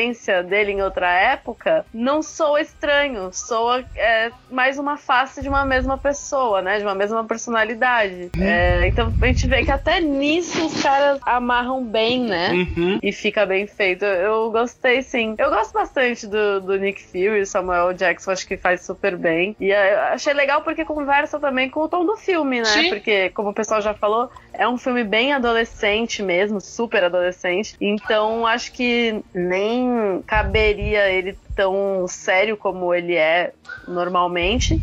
[0.47, 5.97] dele em outra época, não soa estranho, soa é, mais uma face de uma mesma
[5.97, 6.77] pessoa, né?
[6.77, 8.31] De uma mesma personalidade.
[8.39, 12.51] É, então a gente vê que até nisso os caras amarram bem, né?
[12.51, 12.99] Uhum.
[13.01, 14.05] E fica bem feito.
[14.05, 15.35] Eu gostei, sim.
[15.37, 19.55] Eu gosto bastante do, do Nick Fury, Samuel Jackson, acho que faz super bem.
[19.59, 22.65] E eu achei legal porque conversa também com o tom do filme, né?
[22.65, 22.89] Sim.
[22.89, 27.75] Porque, como o pessoal já falou, é um filme bem adolescente mesmo, super adolescente.
[27.79, 33.53] Então, acho que nem caberia ele tão sério como ele é
[33.87, 34.79] normalmente.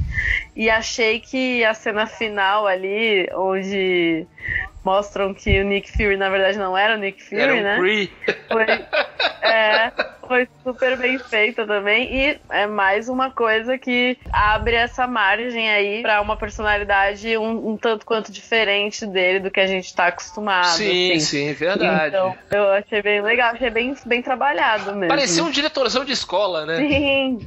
[0.57, 4.27] E achei que a cena final ali, onde
[4.85, 7.77] mostram que o Nick Fury na verdade não era o Nick Fury, Era um né?
[7.79, 8.11] Kree.
[8.49, 8.67] Foi,
[9.43, 9.93] é,
[10.27, 12.15] foi super bem feita também.
[12.15, 17.77] E é mais uma coisa que abre essa margem aí pra uma personalidade um, um
[17.77, 20.69] tanto quanto diferente dele do que a gente tá acostumado.
[20.69, 21.21] Sim, assim.
[21.21, 22.09] sim, verdade.
[22.09, 25.09] Então, eu achei bem legal, achei bem, bem trabalhado mesmo.
[25.09, 26.77] Parecia um diretorzão de escola, né?
[26.77, 27.47] Sim,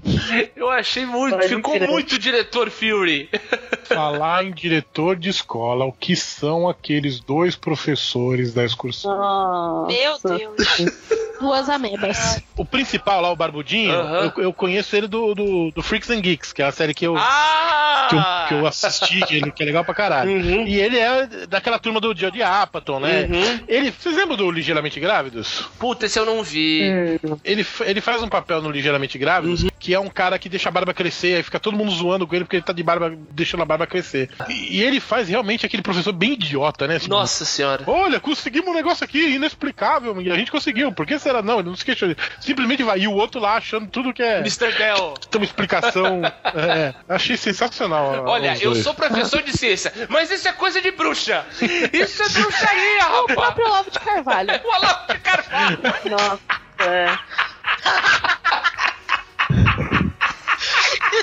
[0.55, 3.29] Eu achei muito, Pode ficou muito diretor Fury.
[3.85, 9.15] Falar em diretor de escola, o que são aqueles dois professores da excursão?
[9.17, 9.93] Nossa.
[9.93, 11.15] Meu Deus.
[11.39, 12.41] Duas amebas.
[12.55, 16.53] O principal lá, o Barbudinho, eu, eu conheço ele do, do, do Freaks and Geeks,
[16.53, 18.07] que é a série que eu, Ah!
[18.09, 20.31] que eu, que eu assisti, que, ele- que é legal pra caralho.
[20.31, 20.65] Uhum.
[20.67, 23.27] E ele é daquela turma do dia de Apatow, né?
[23.29, 23.59] Uhum.
[23.67, 25.67] Ele, vocês lembram do Ligeiramente Grávidos?
[25.79, 27.19] Puta, esse eu não vi.
[27.23, 27.37] Hum.
[27.43, 29.69] Ele, ele faz um papel no Ligeiramente Grávidos, Uhum.
[29.85, 32.33] Que é um cara que deixa a barba crescer, aí fica todo mundo zoando com
[32.33, 34.31] ele porque ele tá de barba, deixando a barba crescer.
[34.49, 36.95] E, e ele faz realmente aquele professor bem idiota, né?
[36.95, 37.83] Assim, Nossa senhora.
[37.85, 40.19] Olha, conseguimos um negócio aqui inexplicável.
[40.19, 40.91] E a gente conseguiu.
[40.91, 41.43] Por que será?
[41.43, 41.85] Não, ele não se.
[41.87, 42.97] Ele Simplesmente vai.
[42.97, 44.39] E o outro lá achando tudo que é.
[44.39, 44.71] Mr.
[44.75, 45.13] Dell.
[45.29, 46.23] Tem uma explicação.
[46.55, 48.25] é, achei sensacional.
[48.25, 48.83] Olha, eu dois.
[48.83, 51.45] sou professor de ciência, mas isso é coisa de bruxa.
[51.93, 53.35] Isso é bruxaria, O rapaz.
[53.35, 54.49] próprio Olavo de Carvalho.
[54.65, 55.79] O Olavo de Carvalho.
[56.09, 56.39] Nossa.
[56.79, 58.44] é.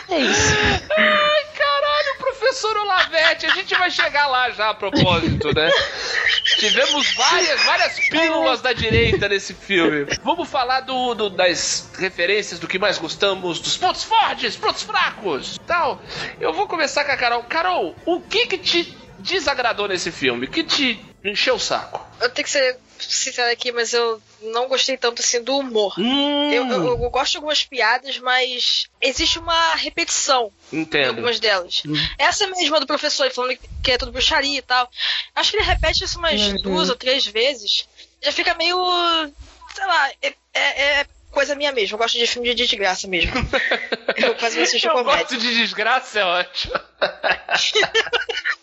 [0.08, 0.54] É isso.
[0.96, 5.70] Ai, caralho, professor Olavete, a gente vai chegar lá já a propósito, né?
[6.58, 10.06] Tivemos várias, várias pílulas da direita nesse filme.
[10.22, 15.58] Vamos falar do, do- das referências, do que mais gostamos, dos pontos fortes, pontos fracos,
[15.66, 16.00] tal.
[16.40, 17.42] Eu vou começar com a Carol.
[17.44, 20.46] Carol, o que que te desagradou nesse filme?
[20.46, 22.04] Que te encheu o saco?
[22.20, 22.76] Eu tenho que ser
[23.08, 25.94] sincera aqui, mas eu não gostei tanto assim do humor.
[25.98, 31.08] Hum, Eu, eu- eu gosto de algumas piadas, mas existe uma repetição em entendo.
[31.08, 31.82] algumas delas.
[32.18, 34.88] Essa mesma do professor falando que é tudo bruxaria e tal.
[35.34, 36.56] Acho que ele repete isso umas Uhum.
[36.62, 37.88] duas ou três vezes.
[38.22, 38.76] Já fica meio.
[39.74, 41.94] sei lá, é, é- é coisa minha mesmo.
[41.94, 43.32] Eu gosto de filme de desgraça mesmo.
[44.16, 45.20] eu quase não assisto Eu comédia.
[45.22, 46.74] gosto de desgraça, é ótimo.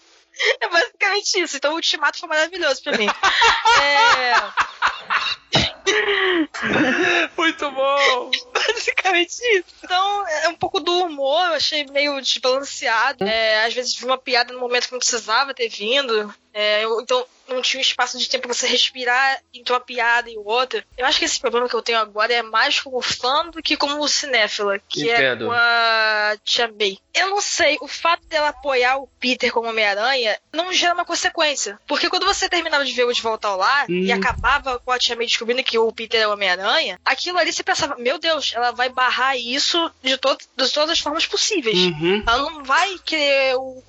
[0.61, 1.57] É basicamente isso.
[1.57, 3.07] Então o ultimato foi maravilhoso pra mim.
[3.81, 5.78] é.
[7.37, 8.31] Muito bom.
[8.53, 9.65] Basicamente isso.
[9.83, 13.23] Então, é um pouco do humor, eu achei meio desbalanceado.
[13.23, 16.33] É, às vezes vi uma piada no momento que não precisava ter vindo.
[16.53, 20.29] É, eu- então, não tinha um espaço de tempo pra você respirar entre uma piada
[20.29, 20.83] e outra.
[20.97, 23.75] Eu acho que esse problema que eu tenho agora é mais como fã do que
[23.77, 25.45] como cinéfila, que Entendo.
[25.45, 26.97] é com a Tia May.
[27.13, 31.79] Eu não sei, o fato dela apoiar o Peter como Homem-Aranha não gera uma consequência.
[31.87, 34.99] Porque quando você terminava de ver o De Volta ao Lar e acabava com a
[34.99, 38.51] Tia May descobrindo que o Peter é o Homem-Aranha, aquilo ali você pensava, meu Deus,
[38.55, 41.77] ela vai barrar isso de, to de todas as formas possíveis.
[41.77, 42.23] Uhum.
[42.27, 43.84] Ela não vai querer o,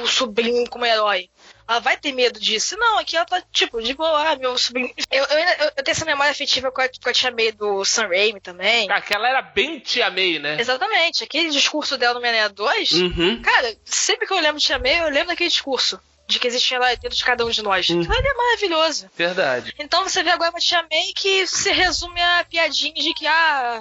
[0.00, 1.28] o sobrinho como herói.
[1.68, 2.76] Ela vai ter medo disso.
[2.76, 4.92] Não, aqui ela tá tipo, de boa, ah, meu sobrinho.
[5.10, 7.84] Eu, eu, eu- eu tenho essa memória afetiva com a, com a Tia May do
[7.84, 8.90] Sam Raimi também.
[8.90, 10.60] Aquela era bem Tia May, né?
[10.60, 11.22] Exatamente.
[11.24, 13.42] Aquele discurso dela no Homem-Aranha 2, Uhum.
[13.42, 15.98] cara, sempre que eu lembro de Tia May, eu lembro daquele discurso.
[16.32, 17.88] De que existia lá dentro de cada um de nós.
[17.88, 18.00] Uhum.
[18.00, 19.10] Aquilo ali é maravilhoso.
[19.16, 19.74] Verdade.
[19.78, 23.80] Então você vê agora uma tia May que se resume a piadinhas de que, ah,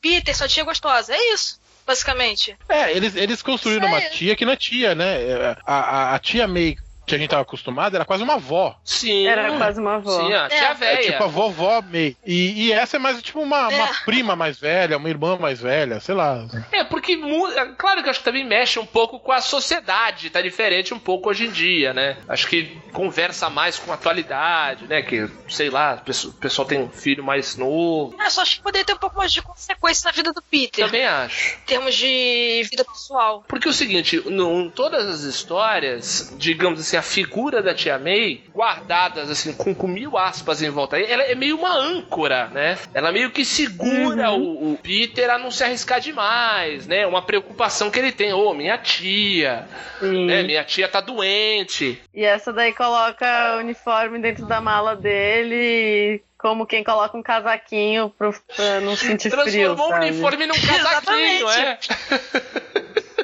[0.00, 1.14] Peter, sua tia é gostosa.
[1.14, 2.56] É isso, basicamente.
[2.68, 4.16] É, eles, eles construíram uma Sério?
[4.16, 5.22] tia que não é tia, né?
[5.22, 6.76] É, A, a, a tia May
[7.12, 8.76] que a gente tava acostumado era quase uma avó.
[8.84, 9.26] Sim.
[9.26, 10.20] Era quase uma avó.
[10.20, 10.48] Sim, a É.
[10.48, 11.10] tia É véia.
[11.12, 12.16] tipo a vovó May.
[12.24, 13.90] E, e essa é mais tipo uma, uma É.
[14.04, 16.46] prima mais velha, uma irmã mais velha, sei lá.
[16.72, 19.40] É, porque, mu- é claro que eu acho que também mexe um pouco com a
[19.40, 22.16] sociedade, tá diferente um pouco hoje em dia, né?
[22.28, 25.02] Acho que conversa mais com a atualidade, né?
[25.02, 28.16] Que, sei lá, o pessoal- tem um filho mais novo.
[28.22, 30.84] Eu só acho que poderia ter um pouco mais de consequência na vida do Peter,
[30.86, 31.56] Também acho.
[31.56, 33.44] em termos de vida pessoal.
[33.48, 38.40] Porque é o seguinte, em todas as histórias, digamos assim, a figura da tia May,
[38.54, 42.78] guardadas assim, com, com mil aspas em volta, ela é meio uma âncora, né?
[42.94, 47.06] Ela meio que segura o, o Peter a não se arriscar demais, né?
[47.06, 49.66] Uma preocupação que ele tem, ô, minha tia,
[50.00, 50.26] Sim.
[50.26, 50.42] né?
[50.42, 52.00] Minha tia tá doente.
[52.14, 58.10] E essa daí coloca o uniforme dentro da mala dele, como quem coloca um casaquinho
[58.10, 59.44] pro, pra não sentir frio.
[59.44, 61.78] Transformou o uniforme num casaquinho, é.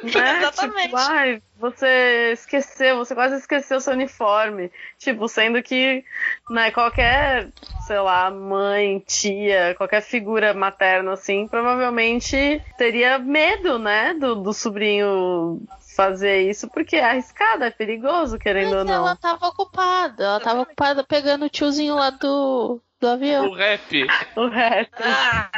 [0.18, 0.38] Né?
[0.38, 0.84] Exatamente.
[0.84, 4.70] Tipo, ai, você esqueceu, você quase esqueceu seu uniforme.
[4.99, 6.05] Tipo, sendo que
[6.51, 7.49] né, qualquer,
[7.86, 15.61] sei lá, mãe, tia, qualquer figura materna assim, provavelmente teria medo, né, do, do sobrinho
[15.96, 19.16] fazer isso, porque é arriscado, é perigoso, querendo ou Mas ela não.
[19.16, 20.24] tava ocupada.
[20.24, 23.46] Ela tava ocupada pegando o tiozinho lá do, do avião.
[23.49, 24.07] O rap.
[24.36, 24.92] O resto.
[25.03, 25.51] Ah,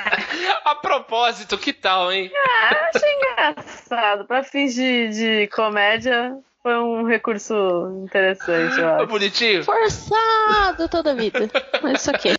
[0.65, 2.31] A propósito, que tal, hein?
[2.35, 4.25] Ah, achei engraçado.
[4.27, 7.55] Pra fins de, de comédia, foi um recurso
[8.05, 9.07] interessante, eu Foi acho.
[9.07, 9.65] bonitinho?
[9.65, 11.51] Forçado toda a vida.
[11.83, 12.37] Mas isso aqui.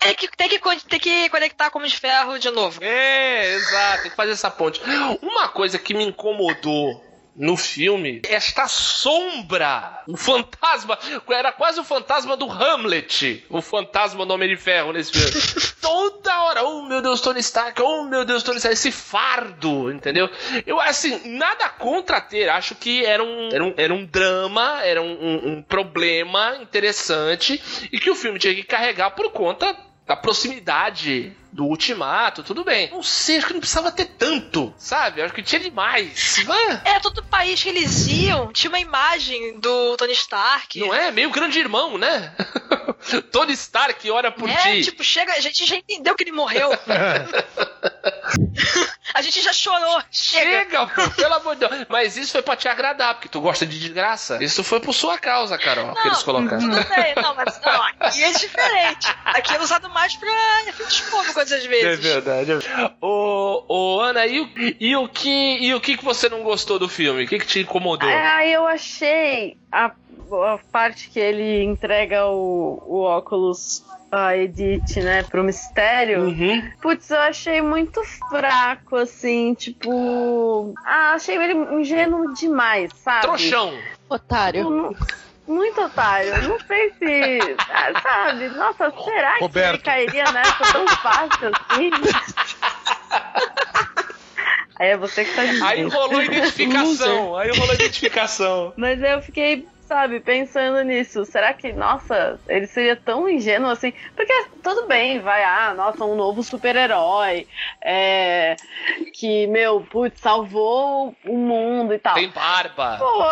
[0.00, 2.78] tem, que, tem, que, tem que conectar com o de ferro de novo.
[2.82, 4.80] É, exato, tem que fazer essa ponte.
[5.22, 7.04] Uma coisa que me incomodou
[7.36, 14.32] no filme, esta sombra, o fantasma, era quase o fantasma do Hamlet, o fantasma do
[14.34, 15.30] Homem de Ferro nesse filme.
[15.80, 20.28] Toda hora, oh meu Deus, Tony Stark, oh meu Deus, Tony Stark, esse fardo, entendeu?
[20.66, 25.02] Eu, assim, nada contra ter, acho que era um, era um, era um drama, era
[25.02, 27.62] um, um- um problema interessante
[27.92, 29.76] e que o filme tinha que carregar por conta
[30.06, 32.90] da proximidade do ultimato, tudo bem.
[32.90, 35.22] Não sei, acho que não precisava ter tanto, sabe?
[35.22, 36.44] Acho que tinha demais.
[36.48, 40.78] Ah, É, todo país que eles iam tinha uma imagem do Tony Stark.
[40.78, 41.10] não é?
[41.10, 42.32] Meio grande irmão, né?
[43.32, 44.84] Tony Stark ora por É, ti.
[44.84, 46.70] tipo, chega, a gente já entendeu que ele morreu.
[49.14, 50.02] a gente já chorou.
[50.10, 50.46] Chega.
[50.50, 51.86] Chega, pô, pelo amor de Deus.
[51.88, 54.42] Mas isso foi pra te agradar, porque tu gosta de desgraça.
[54.42, 56.58] Isso foi por sua causa, Carol, que eles colocaram.
[56.60, 59.06] Tudo bem, não, mas não, aqui é diferente.
[59.24, 60.28] Aqui é usado mais pra
[60.66, 62.04] efeitos cômicos às É vezes.
[62.04, 62.52] verdade.
[63.00, 64.48] Ô, ô Ana, e o,
[64.80, 65.28] e, o que,
[65.60, 67.24] e o que que você não gostou do filme?
[67.24, 68.08] O que, que te incomodou?
[68.08, 74.96] É, Aí eu achei a, a parte que ele entrega o, o óculos a Edith,
[75.02, 76.22] né, pro mistério.
[76.26, 76.70] Uhum.
[76.80, 80.72] Putz, eu achei muito fraco, assim, tipo.
[80.84, 83.22] Ah, achei ele ingênuo demais, sabe?
[83.22, 83.70] Trouxão.
[83.72, 84.70] Tipo, Otário.
[84.70, 84.94] não-
[85.46, 86.48] Muito otário.
[86.48, 87.56] Não sei se.
[87.70, 88.48] ah, sabe?
[88.50, 89.82] Nossa, será que ele Roberto.
[89.84, 91.90] cairia nessa tão fácil assim?
[94.78, 95.64] Aí é você que tá dizendo.
[95.64, 97.36] Aí rolou identificação.
[97.36, 98.74] Aí rolou identificação.
[98.76, 103.94] Mas eu fiquei, sabe, pensando nisso, será que, nossa, ele seria tão ingênuo assim?
[104.14, 107.46] Porque tudo bem, vai, ah, nossa, um novo super-herói,
[107.82, 108.56] é,
[109.14, 112.14] que, meu, putz, salvou o mundo e tal.
[112.14, 112.96] Tem barba.
[112.98, 113.24] Pô,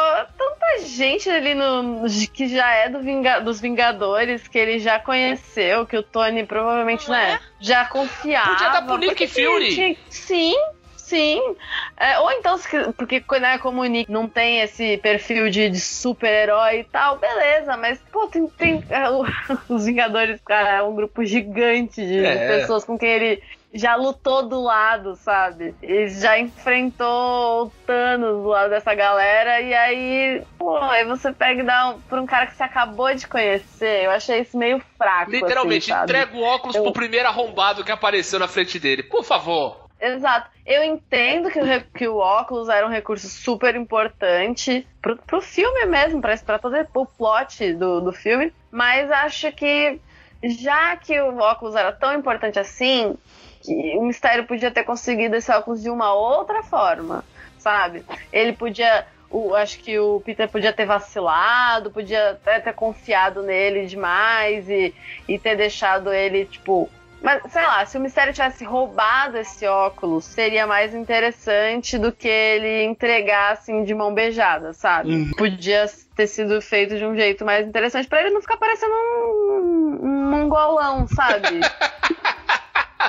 [0.64, 5.86] tanta gente ali no, que já é do Vinga, dos Vingadores, que ele já conheceu,
[5.86, 7.40] que o Tony provavelmente, Não né, é?
[7.60, 8.50] já confiava.
[8.50, 9.74] Podia dar pro Nick Fury.
[9.74, 10.54] tinha- Sim,
[10.96, 11.40] sim.
[11.96, 12.56] É, ou então,
[12.96, 17.76] porque né, como o Nick não tem esse perfil de, de super-herói e tal, beleza,
[17.76, 18.46] mas, pô, tem.
[18.48, 19.24] tem é, o-
[19.68, 22.46] os Vingadores, cara, é um grupo gigante de É.
[22.60, 23.42] pessoas com quem ele
[23.74, 25.74] já lutou do lado, sabe?
[25.82, 31.60] Ele já enfrentou o Thanos do lado dessa galera, e aí, pô, aí você pega
[31.60, 34.04] e dá um, pra um cara que você acabou de conhecer.
[34.04, 35.30] Eu achei isso meio fraco.
[35.32, 39.02] Literalmente, assim, entrega o óculos Eu- pro primeiro arrombado que apareceu na frente dele.
[39.02, 39.84] Por favor.
[40.00, 40.50] Exato.
[40.66, 45.86] Eu entendo que o, que o óculos era um recurso super importante pro, pro filme
[45.86, 49.98] mesmo, pra, pra todo o plot do, do filme, mas acho que
[50.42, 53.16] já que o óculos era tão importante assim,
[53.72, 57.24] o mistério podia ter conseguido esse óculos de uma outra forma,
[57.58, 58.04] sabe?
[58.32, 59.06] Ele podia.
[59.30, 64.94] O, acho que o Peter podia ter vacilado, podia até ter confiado nele demais e,
[65.26, 66.88] e ter deixado ele, tipo,
[67.24, 72.28] mas, sei lá, se o Mistério tivesse roubado esse óculos, seria mais interessante do que
[72.28, 75.30] ele entregar, assim, de mão beijada, sabe?
[75.34, 80.00] Podia ter sido feito de um jeito mais interessante pra ele não ficar parecendo um,
[80.02, 81.60] um mongolão, sabe?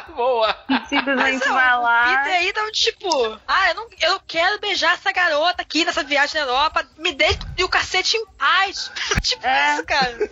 [0.15, 0.55] Boa.
[0.89, 2.17] Simplesmente Mas, ó, vai lá.
[2.23, 6.03] Peter aí dá um tipo, ah, eu não, eu quero beijar essa garota aqui nessa
[6.03, 8.91] viagem na Europa, me deixe o cacete em paz.
[9.21, 9.73] tipo É.
[9.73, 10.29] isso, cara.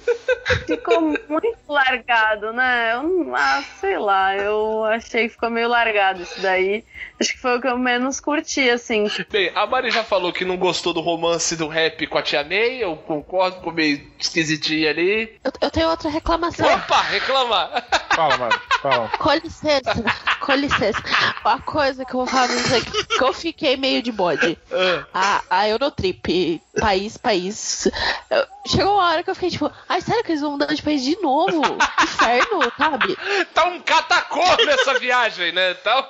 [0.67, 2.93] Ficou muito largado, né?
[2.95, 6.83] Eu, não- ah, sei lá, eu achei que ficou meio largado isso daí.
[7.23, 9.09] Acho que foi o que eu menos curti, assim.
[9.31, 12.43] Bem, a Mari já falou que não gostou do romance do rap com a Tia
[12.43, 12.83] May.
[12.83, 15.39] Eu concordo, ficou meio esquisitinho ali.
[15.43, 16.67] Eu, eu tenho outra reclamação.
[16.73, 17.71] Opa, reclama.
[18.13, 18.61] Fala, mano.
[18.81, 19.07] Fala.
[19.17, 20.03] Com licença,
[20.41, 21.01] com licença.
[21.45, 24.57] Uma coisa que eu vou falar pra você que que eu fiquei meio de bode.
[25.13, 27.87] Ah, A, a Eurotrip, país, país.
[28.29, 30.81] eu- Chegou uma hora que eu fiquei tipo, ai, sério que eles vão mudar de
[30.81, 31.61] país de novo?
[32.01, 33.17] Inferno, sabe?
[33.53, 35.73] tá um catacô nessa viagem, né?
[35.75, 36.07] Tá...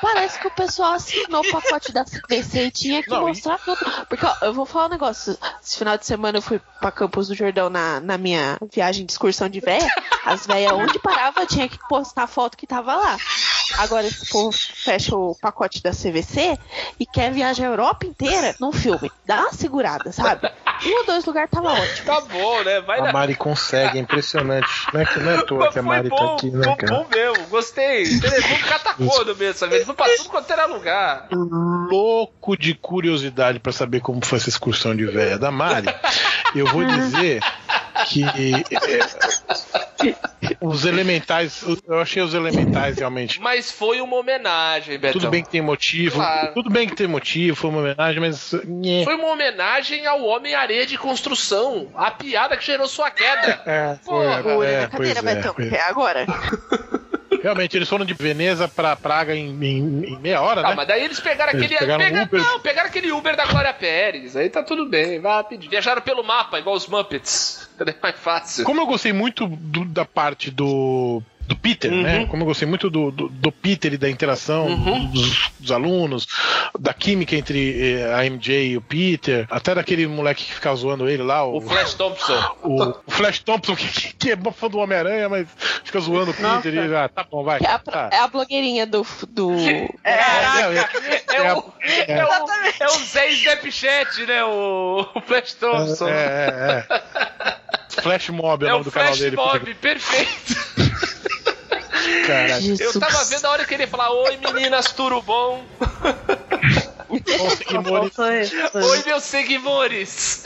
[0.00, 3.58] Parece que o pessoal assinou o pacote da CVC e tinha que Não, e- mostrar
[3.58, 3.78] tudo.
[4.08, 5.36] Porque, ó, eu vou falar um negócio.
[5.62, 9.12] Esse final de semana eu fui pra Campos do Jordão na, na minha viagem de
[9.12, 9.88] excursão de véia.
[10.24, 13.16] As véias, onde parava, tinha que postar a foto que tava lá.
[13.78, 16.58] Agora, esse povo fecha o pacote da CVC
[16.98, 19.10] e quer viajar a Europa inteira num filme.
[19.24, 20.50] Dá uma segurada, sabe?
[20.86, 22.06] Um ou dois lugares tava ótimo.
[22.06, 22.80] Tá bom, né?
[22.80, 23.12] Vai A na...
[23.12, 24.68] Mari consegue, é impressionante.
[24.92, 26.64] Não é, que, não é à toa Mas que a Mari bom, tá aqui, né,
[26.64, 26.92] foi cara?
[26.94, 28.02] bom mesmo, gostei.
[28.02, 29.76] Ele foi um catacodo mesmo, sabe?
[29.76, 31.28] Ele foi pra tudo quanto era lugar.
[31.30, 35.88] louco de curiosidade pra saber como foi essa excursão de véia da Mari.
[36.54, 37.40] Eu vou dizer
[38.06, 40.14] que é,
[40.60, 43.40] os elementais, eu achei os elementais realmente.
[43.40, 45.20] Mas foi uma homenagem, Betão.
[45.20, 46.54] Tudo bem que tem motivo, Claro.
[46.54, 48.50] tudo bem que tem motivo, foi uma homenagem, mas.
[49.04, 51.88] Foi uma homenagem ao Homem-Areia de construção.
[51.96, 53.60] A piada que gerou sua queda.
[53.66, 55.54] É, foi, era- Olha é, na cadeira, é, Betão.
[55.54, 56.26] pois É agora.
[57.42, 60.74] Realmente, eles foram de Veneza pra Praga em, em- em meia hora, Tá, né?
[60.74, 61.78] mas daí eles pegaram Eles aquele.
[61.78, 62.40] pegaram pega- Uber.
[62.42, 64.36] Não, pegaram aquele Uber da Glória Pérez.
[64.36, 65.70] Aí tá tudo bem, vai rapidinho.
[65.70, 67.68] Viajaram pelo mapa, igual os Muppets.
[67.78, 68.64] É mais fácil.
[68.64, 72.02] Como eu gostei muito do- da parte do, do Peter, Uhum.
[72.02, 72.26] né?
[72.26, 75.06] Como eu gostei muito do, do, do Peter e da interação Uhum.
[75.06, 76.26] dos, dos alunos,
[76.78, 81.08] da química entre eh, a MJ e o Peter, até daquele moleque que fica zoando
[81.08, 82.56] ele lá, o, O Flash Thompson.
[82.62, 85.48] o- o Flash Thompson, que, que é fã do Homem-Aranha, mas
[85.84, 86.62] fica zoando o Nossa.
[86.62, 87.60] Peter e ah, tá bom, vai.
[87.62, 88.10] É a, tá.
[88.12, 89.06] é a blogueirinha do.
[89.30, 89.52] do...
[90.04, 92.28] É, é, é, o, é, o,
[92.80, 94.44] é o Zé Snapchat, né?
[94.44, 96.08] O, o Flash Thompson.
[96.08, 97.58] É, é, é.
[98.02, 99.36] Flash Mob é o É nome o do canal Flash dele.
[99.36, 101.07] Mob, perfeito.
[102.26, 102.94] Cara, Jesus.
[102.94, 105.64] Eu tava vendo a hora que ele ia falar: Oi meninas, tudo bom?
[107.08, 110.44] Oi meus seguidores.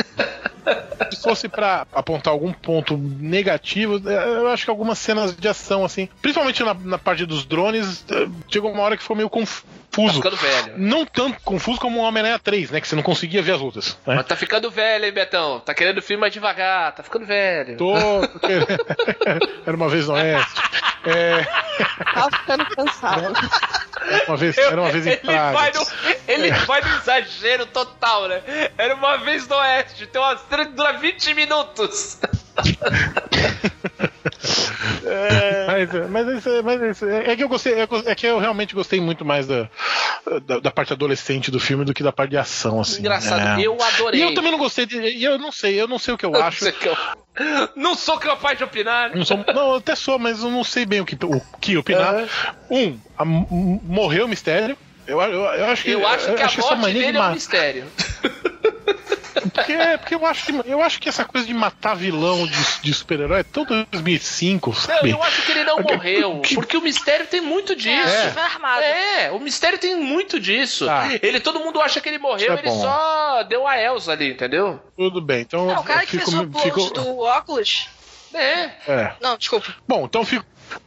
[1.10, 5.84] Se fosse pra apontar algum ponto negativo, eh, eu acho que algumas cenas de ação,
[5.84, 9.48] assim, principalmente na, na parte dos drones, eh, chegou uma hora que ficou meio Tá
[9.94, 10.16] confuso.
[10.22, 10.74] ficando velho.
[10.76, 12.80] Não tanto confuso como o Homem-Aranha 3, né?
[12.80, 13.98] Que você não conseguia ver as lutas.
[14.06, 14.14] Né?
[14.16, 15.60] Mas tá ficando velho, hein, Betão?
[15.60, 17.76] Tá querendo o filme mais devagar, tá ficando velho.
[17.76, 17.92] Tô.
[19.66, 20.60] Era uma vez no Oeste.
[21.04, 21.44] É,
[22.14, 23.34] Tava ficando cansado.
[24.08, 25.80] era uma vez, era uma vez em ele, vai Praga.
[25.80, 25.86] no,
[26.28, 28.40] ele vai no exagero total, né?
[28.78, 32.18] Era uma vez no Oeste, tem uma cena que dura 20 minutos.
[35.66, 39.24] Mas, mas, isso- mas isso- é que eu gostei, é que eu realmente gostei muito
[39.24, 39.68] mais da,
[40.46, 43.00] da, da parte adolescente do filme do que da parte de ação, assim.
[43.00, 43.66] Engraçado, É.
[43.66, 44.20] eu adorei.
[44.20, 44.98] E eu também não gostei de.
[45.00, 46.60] E eu não sei, eu não sei o que eu acho.
[46.64, 46.96] Você que eu-
[47.74, 49.16] Não sou capaz de opinar.
[49.16, 51.76] Não, sou- não, eu até sou, mas eu não sei bem o que, o que
[51.78, 52.14] opinar.
[52.20, 52.26] É.
[52.70, 54.76] Um, a- morreu o mistério.
[55.06, 57.84] Eu, eu, eu acho que, Eu acho que a morte dele é um mistério.
[59.32, 62.92] Porque, porque eu, acho que, eu acho que essa coisa de matar vilão de, de
[62.94, 65.10] super-herói é tão 2005, Não, sabe?
[65.10, 66.40] eu acho que ele não morreu.
[66.40, 68.08] que- Porque o mistério tem muito disso.
[68.08, 68.82] É, foi armado.
[68.82, 70.86] É, o mistério tem muito disso.
[70.86, 71.08] Tá.
[71.22, 74.80] Ele, todo mundo acha que ele morreu, é ele só deu a Elsa ali, entendeu?
[74.96, 77.88] Tudo bem, então Não, eu o cara que fico, fez o fico- do óculos.
[78.34, 78.70] É.
[78.88, 79.12] é.
[79.20, 79.74] Não, desculpa.
[79.86, 80.44] Bom, então fico,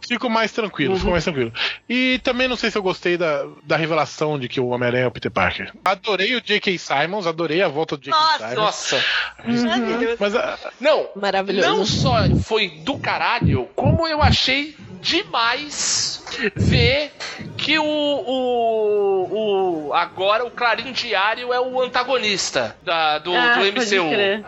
[0.07, 0.99] fico mais tranquilo, Uhum.
[0.99, 1.51] fico mais tranquilo.
[1.89, 5.07] E também não sei se eu gostei da, da revelação de que o Homem-Aranha é
[5.07, 5.71] o Peter Parker.
[5.83, 6.77] Adorei o J.K.
[6.77, 8.17] Simons, adorei a volta do J.K.
[8.19, 8.55] Nossa, Simons.
[8.55, 9.05] Nossa.
[9.45, 10.17] Maravilhoso.
[10.19, 11.67] Mas ah, Não, Maravilhoso.
[11.69, 12.13] não só
[12.43, 14.75] foi do caralho, como eu achei
[15.05, 16.23] demais
[16.55, 17.11] ver
[17.57, 23.59] que o, o, o agora o Clarim Diário é o antagonista da, do, Ah, do
[23.59, 24.09] pode MCU.
[24.09, 24.43] crer.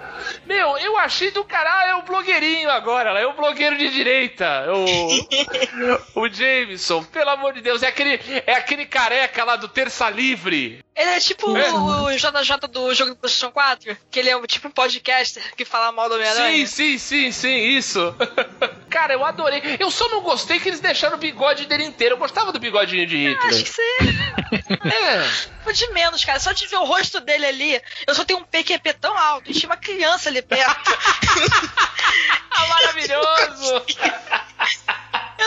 [0.46, 4.66] Meu, eu achei do caralho, é o blogueirinho agora, é o blogueiro de direita,
[6.16, 10.10] o, o Jameson, pelo amor de Deus, é aquele, é aquele careca lá do Terça
[10.10, 10.84] Livre.
[10.96, 11.72] Ele é tipo É.
[11.72, 15.64] o JJ do jogo do PlayStation 4, que ele é um, tipo um podcaster que
[15.64, 16.66] fala mal do Homem-Aranha.
[16.66, 18.16] Sim, sim, sim, sim, isso.
[18.90, 19.62] Cara, eu adorei.
[19.80, 22.16] Eu só não gostei que eles deixaram o bigode dele inteiro.
[22.16, 23.64] Eu gostava do bigodinho de Acho Hitler.
[23.64, 23.98] que você
[24.88, 25.24] É.
[25.64, 26.40] foi de menos, cara.
[26.40, 29.54] Só de ver o rosto dele ali, eu só tenho um PQP tão alto, e
[29.54, 30.92] tinha uma criança ali perto.
[32.60, 33.86] Ah, maravilhoso!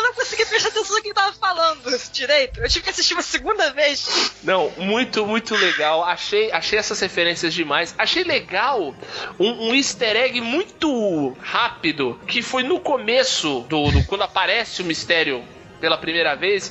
[0.01, 2.61] Eu não consegui prestar atenção no que ele tava falando direito.
[2.61, 4.32] Eu tive que assistir uma segunda vez.
[4.42, 6.03] Não, muito, muito legal.
[6.05, 7.94] Achei, achei essas referências demais.
[7.98, 8.94] Achei legal
[9.38, 14.84] um, um easter egg muito rápido que foi no começo do, do- quando aparece o
[14.84, 15.44] mistério
[15.80, 16.68] pela primeira vez,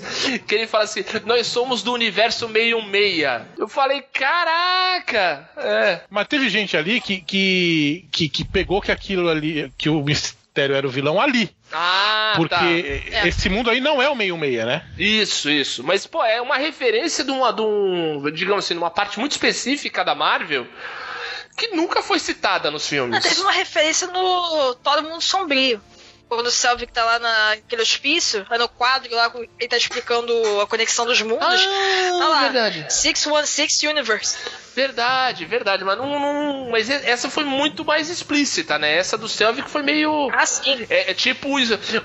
[0.47, 3.41] que ele fala assim: Nós somos do universo 616.
[3.57, 5.49] Eu falei: Caraca!
[5.57, 6.01] É.
[6.09, 10.75] Mas teve gente ali que, que, que, que pegou que aquilo ali, que o mistério
[10.75, 11.49] era o vilão ali.
[11.71, 12.65] Ah, porque tá.
[13.17, 13.27] É.
[13.27, 14.85] esse mundo aí não é o meio meia, né?
[14.97, 15.83] Isso, isso.
[15.83, 20.03] Mas, pô, é uma referência de uma, de um, digamos assim, numa parte muito específica
[20.03, 20.65] da Marvel
[21.55, 23.21] que nunca foi citada nos Ah, filmes.
[23.23, 25.81] teve uma referência no Todo Mundo Sombrio.
[26.29, 30.67] Quando o Selvig tá lá naquele hospício, lá no quadro, lá ele tá explicando a
[30.67, 31.67] conexão dos mundos.
[31.67, 32.41] Ah, Tá lá.
[32.43, 32.85] verdade.
[32.93, 34.37] 616 Universe.
[34.75, 35.83] Verdade, verdade.
[35.83, 38.95] Mas, não, não- mas essa foi muito mais explícita, né?
[38.95, 40.29] Essa do Selvig foi meio.
[40.31, 40.85] Ah, sim.
[40.89, 41.49] É, é tipo.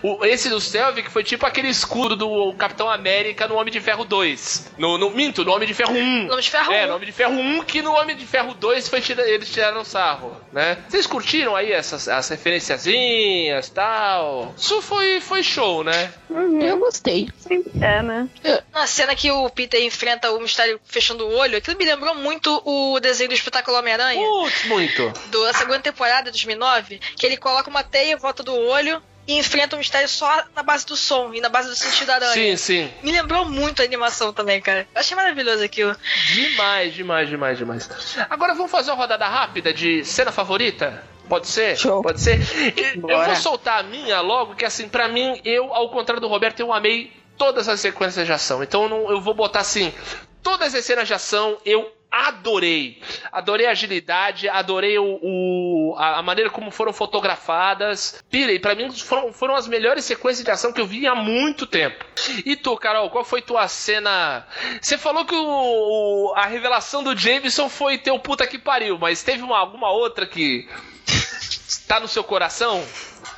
[0.03, 4.05] O, esse do Selvig foi tipo aquele escudo do Capitão América no Homem de Ferro
[4.05, 4.72] 2.
[4.79, 6.25] No, no Minto, no Homem de Ferro 1.
[6.25, 6.89] No Homem de Ferro É, 1.
[6.89, 9.85] no Homem de Ferro 1, que no Homem de Ferro 2 foi tira, eles tiraram
[9.85, 10.79] sarro, né?
[10.89, 14.14] Vocês curtiram aí essas as referenciazinhas e tal?
[14.57, 16.12] Isso foi, foi show, né?
[16.61, 17.29] Eu gostei.
[17.37, 18.29] Sempre é, né?
[18.73, 22.62] Na cena que o Peter enfrenta o mistério fechando o olho, aquilo me lembrou muito
[22.65, 24.27] o desenho do espetáculo Homem-Aranha.
[24.27, 25.12] Putz, muito.
[25.31, 29.39] da segunda temporada de 2009, que ele coloca uma teia em volta do olho e
[29.39, 32.33] enfrenta o mistério só na base do som e na base do sentido da aranha.
[32.33, 32.93] Sim, sim.
[33.03, 34.87] Me lembrou muito a animação também, cara.
[34.95, 35.97] Eu achei maravilhoso aquilo.
[36.33, 37.89] Demais, demais, demais, demais.
[38.29, 41.03] Agora vamos fazer uma rodada rápida de cena favorita?
[41.29, 41.77] Pode ser?
[41.79, 42.03] Show.
[42.03, 42.39] Pode ser?
[42.77, 46.61] Eu- vou soltar a minha logo, que assim, pra mim, eu, ao contrário do Roberto,
[46.61, 48.62] eu amei todas as sequências de ação.
[48.62, 49.93] Então eu, não- eu vou botar assim,
[50.43, 53.03] todas as cenas de ação eu adorei.
[53.33, 58.23] Adorei a agilidade, adorei o, o- a, maneira como foram fotografadas.
[58.31, 61.67] Pirei, pra mim foram, foram as melhores sequências de ação que eu vi há muito
[61.67, 62.05] tempo.
[62.47, 64.47] E tu, Carol, qual foi tua cena?
[64.81, 65.45] Você falou que o,
[66.31, 70.27] o- a revelação do Jameson foi teu puta que pariu, mas teve uma, alguma outra
[70.27, 70.69] que
[71.89, 72.85] tá no seu coração?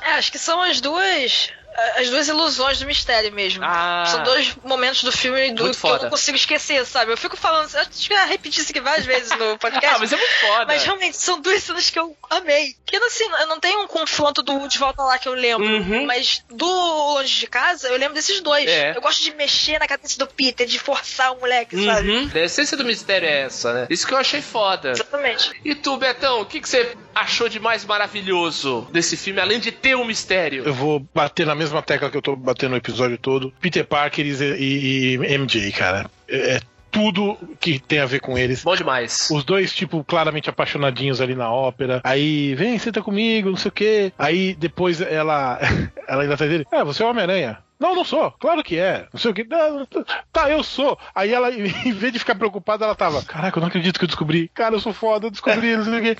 [0.01, 1.49] É, acho que são as duas.
[1.95, 3.63] As duas ilusões do mistério mesmo.
[3.63, 4.05] Ah.
[4.07, 6.03] São dois momentos do filme do, que eu foda.
[6.03, 7.11] não consigo esquecer, sabe?
[7.11, 9.95] Eu fico falando, eu acho que eu já repeti isso aqui várias vezes no podcast.
[9.95, 10.65] Ah, mas é muito foda.
[10.65, 12.75] Mas realmente, são duas cenas que eu amei.
[12.85, 15.67] Que assim, eu não tenho um confronto do De Volta Lá que eu lembro.
[15.67, 16.05] Uhum.
[16.05, 18.67] Mas do Longe de Casa, eu lembro desses dois.
[18.67, 18.95] É.
[18.95, 22.09] Eu gosto de mexer na cabeça do Peter, de forçar o moleque, sabe?
[22.09, 22.31] Uhum.
[22.33, 23.87] A essência do mistério é essa, né?
[23.89, 24.91] Isso que eu achei foda.
[24.91, 25.51] Exatamente.
[25.63, 29.71] E tu, Betão, o que, que você achou de mais maravilhoso desse filme, além de
[29.71, 30.63] ter um mistério?
[30.65, 33.53] Eu vou bater na mesma tecla que eu tô batendo no episódio todo.
[33.61, 36.09] Peter Parker e, e- MJ, cara.
[36.27, 36.59] É, é
[36.91, 38.63] tudo que tem a ver com eles.
[38.63, 39.29] Bom demais.
[39.31, 42.01] Os dois, tipo, claramente apaixonadinhos ali na ópera.
[42.03, 44.13] Aí, vem, senta comigo, não sei o quê.
[44.17, 45.59] Aí depois ela.
[46.07, 46.65] Ela ainda atrás dele.
[46.71, 47.57] É, você é o Homem-Aranha.
[47.79, 48.31] Não, não sou.
[48.39, 49.07] Claro que é.
[49.13, 49.45] Não sei o que.
[50.33, 50.97] Tá, eu sou.
[51.13, 53.21] Aí ela, em vez de ficar preocupada, ela tava.
[53.23, 54.49] Caraca, eu não acredito que eu descobri.
[54.53, 56.17] Cara, eu sou foda, eu descobri, não sei o quê.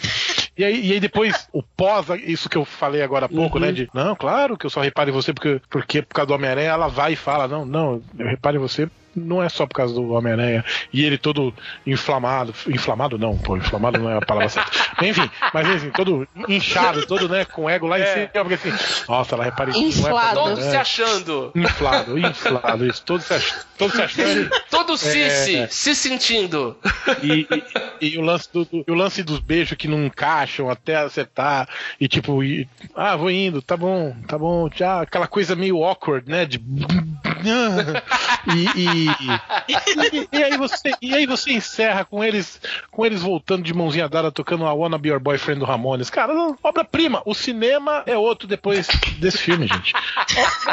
[0.58, 3.66] E aí, e aí depois, o pós, isso que eu falei agora há pouco, Uhum.
[3.66, 3.72] né?
[3.72, 6.70] De, não, claro que eu só reparo em você porque, porque por causa do Homem-Aranha,
[6.70, 8.90] ela vai e fala, não, não, eu reparo em você
[9.20, 10.64] não é só por causa do Homem-Aranha
[10.94, 11.54] e ele todo
[11.86, 12.54] inflamado.
[12.68, 14.72] Inflamado não, pô, inflamado não é a palavra certa.
[15.06, 18.14] Enfim, mas assim, todo inchado, todo, né, com ego lá em É.
[18.14, 18.72] cima, porque assim,
[19.08, 20.30] nossa, ela reparei que não é Inflado.
[20.36, 20.72] pra Todos né?
[20.72, 21.52] se achando.
[21.56, 23.54] Inflado, inflado, isso, todos se, ach...
[23.78, 24.50] todos se achando.
[24.70, 25.68] Todo Cici, É.
[25.68, 26.78] se sentindo.
[27.24, 27.48] E,
[28.02, 30.96] e- e o lance do, do- e o lance dos beijos que não encaixam até
[30.98, 31.68] acertar
[32.00, 36.30] e tipo e- ah vou indo tá bom tá bom já aquela coisa meio awkward
[36.30, 36.60] né de
[37.46, 39.08] e, e,
[40.32, 42.60] e- aí você e aí você encerra com eles
[42.92, 46.10] com eles voltando de mãozinha dada tocando a Wanna Be Your Boyfriend do Ramones.
[46.10, 46.34] Cara
[46.64, 48.88] obra prima o cinema é outro depois
[49.20, 49.94] desse filme gente.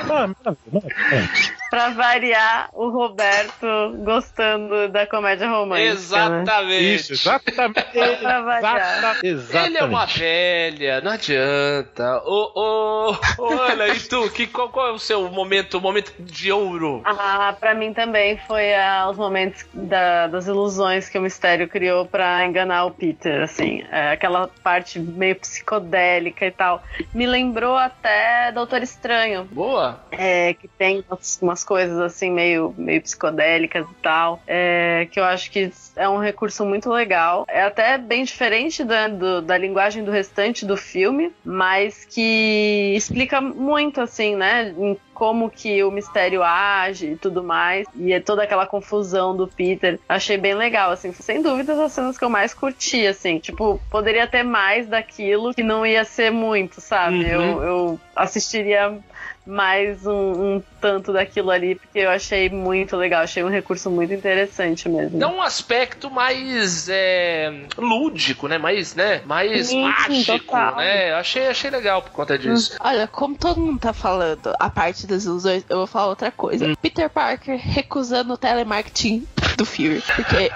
[0.06, 0.36] Maravilha,
[0.72, 1.63] maravilha.
[1.74, 3.66] Pra variar, o Roberto
[4.04, 5.86] gostando da comédia romântica.
[5.88, 5.90] Né?
[5.92, 6.94] Exatamente.
[6.94, 7.82] isso exatamente
[8.20, 8.98] Pra variar.
[8.98, 12.22] exata- exatamente Ele é uma velha, não adianta.
[12.24, 17.02] Ô, ô, olha, e tu, que, qual, qual é o seu momento, momento de ouro?
[17.04, 22.06] Ah, pra mim também foi ah, os momentos da- das ilusões que o mistério criou
[22.06, 23.82] pra enganar o Peter, assim.
[23.90, 26.84] É, aquela parte meio psicodélica e tal.
[27.12, 29.98] Me lembrou até Doutor Estranho, Boa.
[30.12, 35.24] é, que tem umas, umas coisas assim meio, meio psicodélicas e tal, é, que eu
[35.24, 37.44] acho que é um recurso muito legal.
[37.48, 43.40] É até bem diferente da, do- da linguagem do restante do filme, mas que explica
[43.40, 48.42] muito, assim, né, em como que o mistério age e tudo mais, e é toda
[48.42, 50.00] aquela confusão do Peter.
[50.08, 54.26] Achei bem legal, assim, sem dúvidas as cenas que eu mais curti, assim, tipo, poderia
[54.26, 57.18] ter mais daquilo que não ia ser muito, sabe?
[57.18, 57.22] Uhum.
[57.28, 58.98] Eu, eu assistiria
[59.46, 64.12] mais um, um tanto daquilo ali, porque eu achei muito legal, achei um recurso muito
[64.12, 65.18] interessante mesmo.
[65.18, 68.58] Dá um aspecto mais é, lúdico, né?
[68.58, 69.22] Mais, né?
[69.26, 70.76] Mais Sim, mágico, total.
[70.76, 71.12] né?
[71.14, 72.76] Achei, achei legal por conta disso.
[72.80, 76.66] Olha, como todo mundo tá falando a parte das ilusões, eu vou falar outra coisa.
[76.66, 76.74] Hum.
[76.80, 79.26] Peter Parker recusando o telemarketing
[79.56, 80.02] do Fury.
[80.14, 80.50] Porque,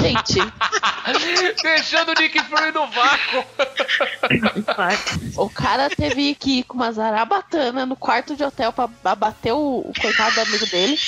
[0.00, 0.40] gente,
[1.62, 3.44] Deixando o Nick Fury no vácuo.
[5.36, 9.80] o cara teve que ir com uma zarabatana no quarto de hotel pra abater o,
[9.80, 10.98] o coitado do amigo dele.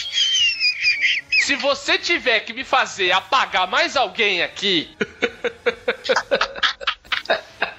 [1.42, 4.90] Se você tiver que me fazer apagar mais alguém aqui,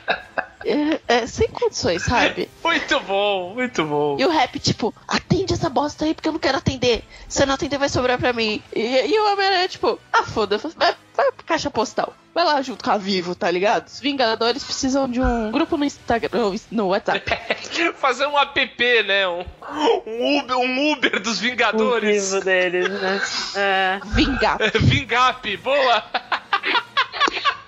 [0.66, 2.50] É, é, sem condições, sabe?
[2.64, 4.18] muito bom, muito bom.
[4.20, 7.04] E o rap, tipo, atende essa bosta aí porque eu não quero atender.
[7.28, 8.62] Se eu não atender, vai sobrar pra mim.
[8.76, 12.14] E, e o Homem-Aranha, tipo, ah, foda-se, vai, vai pra caixa postal.
[12.34, 13.88] Vai lá junto com a Vivo, tá ligado?
[13.88, 17.24] Os Vingadores precisam de um grupo no Instagram, no, WhatsApp.
[17.96, 19.28] Fazer um app, né?
[19.28, 19.46] Um,
[20.08, 22.32] um Uber, um Uber dos o Vingadores.
[22.32, 23.22] vivo deles, né?
[23.56, 24.00] É.
[24.16, 24.58] Vingar.
[24.80, 26.04] Vingap, boa!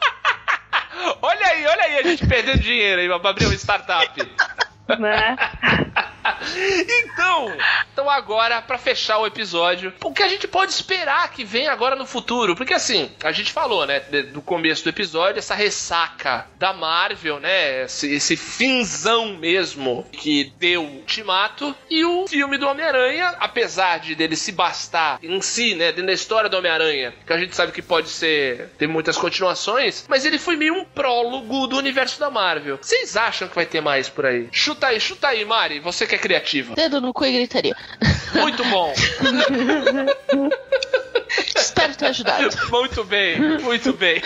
[1.22, 4.32] olha aí, olha aí a gente perdendo dinheiro aí pra abrir uma startup.
[5.00, 5.36] né?
[6.88, 7.56] Então,
[7.96, 11.96] então agora, pra fechar o episódio, o que a gente pode esperar que venha agora
[11.96, 12.54] no futuro?
[12.54, 14.02] Porque assim, a gente falou, né,
[14.34, 20.84] do começo do episódio, essa ressaca da Marvel, né, esse, esse finzão mesmo que deu
[20.84, 25.94] o Ultimato, e o filme do Homem-Aranha, apesar de dele se bastar em si, né,
[25.94, 30.06] dentro da história do Homem-Aranha, que a gente sabe que pode ser, ter muitas continuações,
[30.10, 32.78] mas ele foi meio um prólogo do universo da Marvel.
[32.82, 34.50] Vocês acham que vai ter mais por aí?
[34.52, 36.76] Chuta aí, chuta aí, Mari, você que é criativa.
[36.76, 37.85] Dedo no cu e gritaria.
[38.34, 38.94] Muito bom.
[41.56, 42.50] Espero ter ajudado.
[42.70, 44.22] Muito bem, muito bem.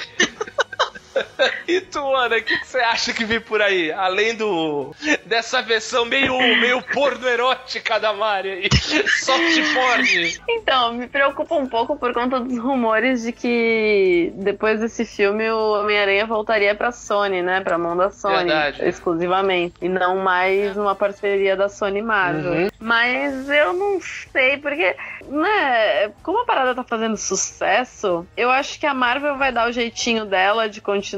[1.67, 3.91] E tu, Ana, o que, que você acha que vem por aí?
[3.91, 4.91] Além do
[5.25, 8.69] dessa versão meio, meio porno erótica da Mari aí.
[9.23, 10.39] Soft porn.
[10.49, 15.79] Então, me preocupa um pouco por conta dos rumores de que depois desse filme o
[15.79, 17.61] Homem-Aranha voltaria pra Sony, né?
[17.61, 18.87] Pra mão da Sony Verdade.
[18.87, 19.75] exclusivamente.
[19.81, 22.51] E não mais uma parceria da Sony Marvel.
[22.51, 22.69] Uhum.
[22.79, 24.95] Mas eu não sei, porque,
[25.27, 29.71] né, como a parada tá fazendo sucesso, eu acho que a Marvel vai dar o
[29.71, 31.08] jeitinho dela de continuar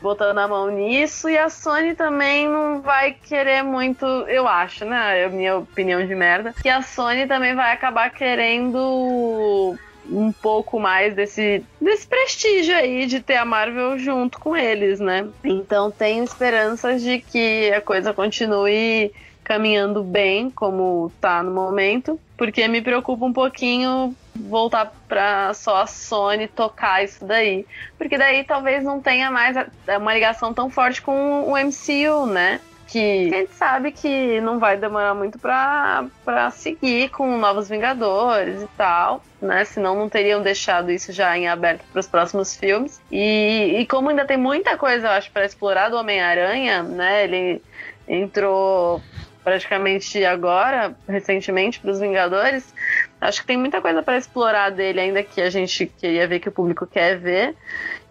[0.00, 5.22] botando a mão nisso e a Sony também não vai querer muito, eu acho, né,
[5.22, 9.76] é minha opinião de merda, que a Sony também vai acabar querendo
[10.10, 15.28] um pouco mais desse, desse prestígio aí de ter a Marvel junto com eles, né?
[15.44, 19.12] Então tenho esperanças de que a coisa continue
[19.44, 25.86] caminhando bem como tá no momento, porque me preocupa um pouquinho voltar pra só a
[25.86, 27.66] Sony tocar isso daí,
[27.98, 29.66] porque daí talvez não tenha mais a-
[29.98, 32.60] uma ligação tão forte com o MCU, né?
[32.88, 38.60] Que a gente sabe que não vai demorar muito pra, pra seguir com Novos Vingadores
[38.62, 39.64] e tal, né?
[39.64, 43.00] Senão não teriam deixado isso já em aberto para os próximos filmes.
[43.10, 47.24] E, e como ainda tem muita coisa, eu acho, para explorar do Homem-Aranha, né?
[47.24, 47.62] Ele
[48.06, 49.00] entrou
[49.42, 52.74] praticamente agora, recentemente, para os Vingadores.
[53.22, 56.48] Acho que tem muita coisa para explorar dele ainda que a gente queria ver que
[56.48, 57.54] o público quer ver.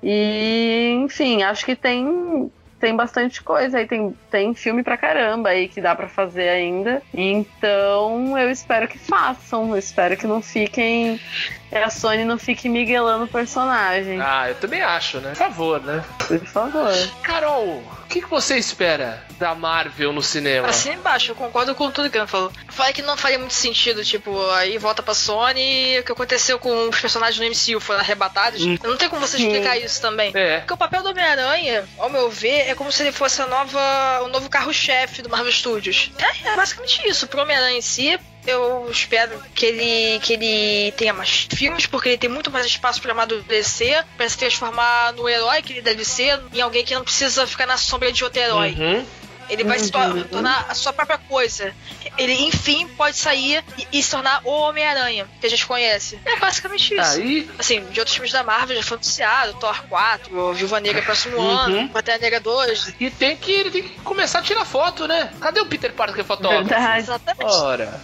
[0.02, 2.50] E, enfim, acho que tem
[2.80, 7.02] tem bastante coisa aí, tem, tem filme pra caramba aí que dá para fazer ainda.
[7.14, 11.20] Então eu espero que façam, eu espero que não fiquem.
[11.72, 14.20] A Sony não fique miguelando o personagem.
[14.20, 15.30] Ah, eu também acho, né?
[15.30, 16.04] Por favor, né?
[16.28, 16.92] Por favor.
[17.22, 20.68] Carol, que, que você espera da Marvel no cinema?
[20.68, 22.52] Assim embaixo, eu concordo com tudo que ele falou.
[22.70, 26.90] Falei que não faria muito sentido, tipo, aí volta pra Sony o que aconteceu com
[26.90, 28.64] os personagens no MCU foram arrebatados.
[28.64, 28.78] Hum.
[28.84, 30.32] Não tem como você explicar isso também.
[30.36, 30.60] É.
[30.60, 34.22] Porque o papel do Homem-Aranha, ao meu ver, é como se ele fosse a nova,
[34.24, 36.12] o novo carro-chefe do Marvel Studios.
[36.18, 37.28] É, é basicamente isso.
[37.28, 42.18] Pro Homem-Aranha em si, eu espero que ele, que ele tenha mais filmes, porque ele
[42.18, 46.40] tem muito mais espaço para amadurecer, para se transformar no herói que ele deve ser,
[46.54, 48.76] em alguém que não precisa ficar na sombra de outro herói.
[48.78, 49.06] Uhum.
[49.52, 51.74] Ele vai se tor- tornar a sua própria coisa.
[52.18, 56.20] Ele, enfim, pode sair e, e se tornar o Homem-Aranha, que a gente conhece.
[56.26, 57.12] É basicamente isso.
[57.20, 61.02] Aí, Assim, de outros filmes da Marvel já foi anunciado, Thor 4, o Viúva Negra
[61.02, 61.50] próximo Uhum.
[61.58, 62.96] ano, Pantera Negra 2.
[63.00, 65.32] e tem que, ele tem que começar a tirar foto, né?
[65.42, 66.64] Cadê o Peter Parker fotógrafo?
[66.70, 67.00] Verdade.
[67.00, 67.46] Exatamente.
[67.56, 68.02] Ora.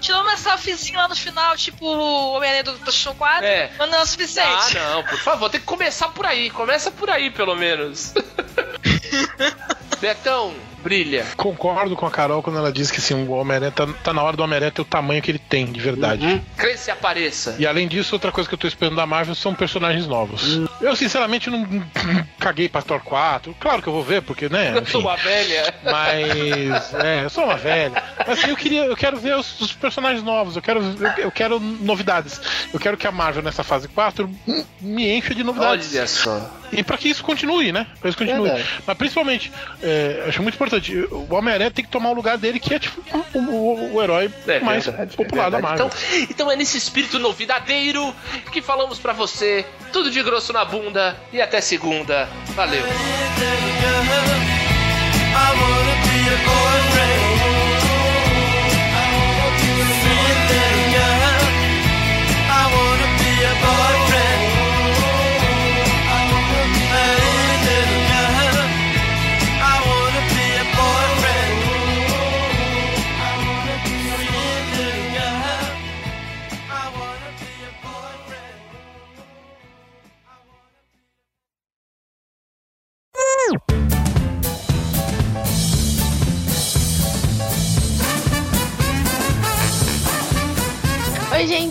[0.00, 3.70] Tirou uma selfiezinha lá no final, tipo o Homem-Aranha do PlayStation 4, É.
[3.78, 4.76] mas não é o suficiente.
[4.78, 6.50] Ah, não, por favor, tem que começar por aí.
[6.50, 8.12] Começa por aí, pelo menos.
[10.00, 11.24] Betão, brilha.
[11.36, 14.36] Concordo com a Carol quando ela diz que assim, o Homem-Aranha tá, tá na hora
[14.36, 16.42] do Homem-Aranha ter o tamanho que ele tem, de verdade.
[16.56, 17.56] Cresce e apareça.
[17.58, 20.60] E além disso, outra coisa que eu tô esperando da Marvel são personagens novos.
[20.80, 21.66] Eu, sinceramente, não,
[22.38, 23.54] caguei pra Thor 4.
[23.58, 24.76] Claro que eu vou ver, porque, né?
[24.76, 25.74] Eu sou uma velha.
[25.84, 26.94] mas.
[26.94, 28.02] É, eu sou uma velha.
[28.18, 28.84] Mas assim, eu queria.
[28.84, 30.56] Eu quero ver os, os personagens novos.
[30.56, 32.40] Eu quero, eu, eu quero novidades.
[32.72, 34.30] Eu quero que a Marvel nessa fase 4
[34.80, 35.94] me encha de novidades.
[35.94, 36.50] Olha só.
[36.72, 37.86] E pra que isso continue, né?
[38.00, 38.48] Pra isso continue.
[38.48, 38.68] Verdade.
[38.86, 39.52] Mas principalmente,
[39.82, 40.71] é, acho muito importante,
[41.10, 43.00] o Homem-Aranha tem que tomar o lugar dele, que é tipo
[43.34, 45.60] o, o- o herói É mais verdade, popular é da.
[45.60, 45.86] Marvel.
[45.86, 48.14] Então, então é nesse espírito novidadeiro
[48.52, 49.64] que falamos pra você.
[49.92, 52.28] Tudo de grosso na bunda e até segunda.
[52.54, 52.82] Valeu.
[56.44, 57.61] Oi,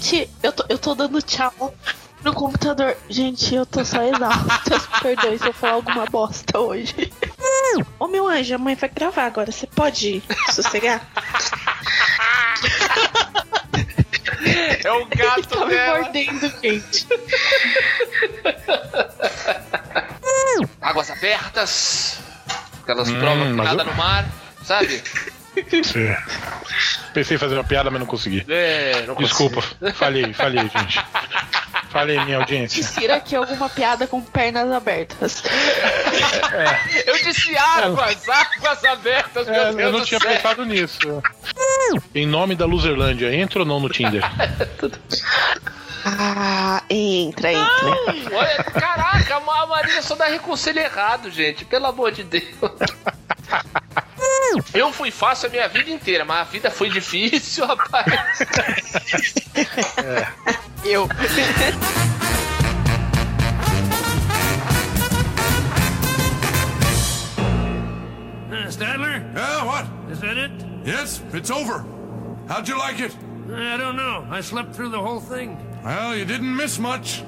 [0.01, 1.73] gente, eu tô, eu tô dando tchau
[2.23, 2.95] no computador.
[3.09, 4.79] Gente, eu tô só exausta.
[5.01, 7.11] Perdoe se eu falar alguma bosta hoje.
[7.99, 9.51] Ô meu anjo, a mãe vai gravar agora.
[9.51, 10.21] Você pode
[10.51, 11.01] sossegar?
[14.83, 15.99] É o gato Tá me dela.
[15.99, 17.07] mordendo, gente.
[20.81, 22.17] Águas abertas.
[22.81, 24.25] Aquelas Hum, provas mas nada eu- no mar,
[24.63, 25.03] sabe?
[25.83, 26.15] Sim.
[27.13, 28.45] Pensei em fazer uma piada, mas não consegui.
[28.47, 29.61] É, não Desculpa,
[29.93, 31.03] falhei, falhei, gente.
[31.89, 32.79] Falhei, minha audiência.
[32.79, 35.41] Insira aqui alguma piada com pernas abertas.
[35.41, 37.03] consigo.
[37.05, 40.31] Eu disse águas, águas abertas, meu É, Deus eu não do tinha céu.
[40.31, 41.21] pensado nisso.
[42.15, 44.23] Em nome da Luzerlândia, entra ou não no Tinder?
[46.03, 48.35] Ah, entra, entra.
[48.35, 51.63] Olha, caraca, a Marília só dá reconselho errado, gente.
[51.63, 52.43] Pelo amor de Deus.
[54.73, 58.39] Eu fui fácil a minha vida inteira, mas a vida foi difícil, rapaz.
[60.83, 61.07] Eu.
[68.51, 69.23] Uh, Stadler?
[69.33, 69.85] Yeah, what?
[70.11, 70.51] Is that it?
[70.85, 71.85] Yes, it's over.
[72.47, 73.15] How'd you like it?
[73.53, 74.25] I don't know.
[74.29, 75.57] I slept through the whole thing.
[75.83, 77.23] Well, you didn't miss much.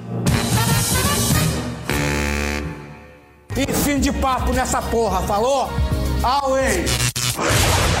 [3.56, 5.70] E fim de papo nessa porra, falou?
[6.24, 6.84] Away!
[7.36, 7.93] Let's go.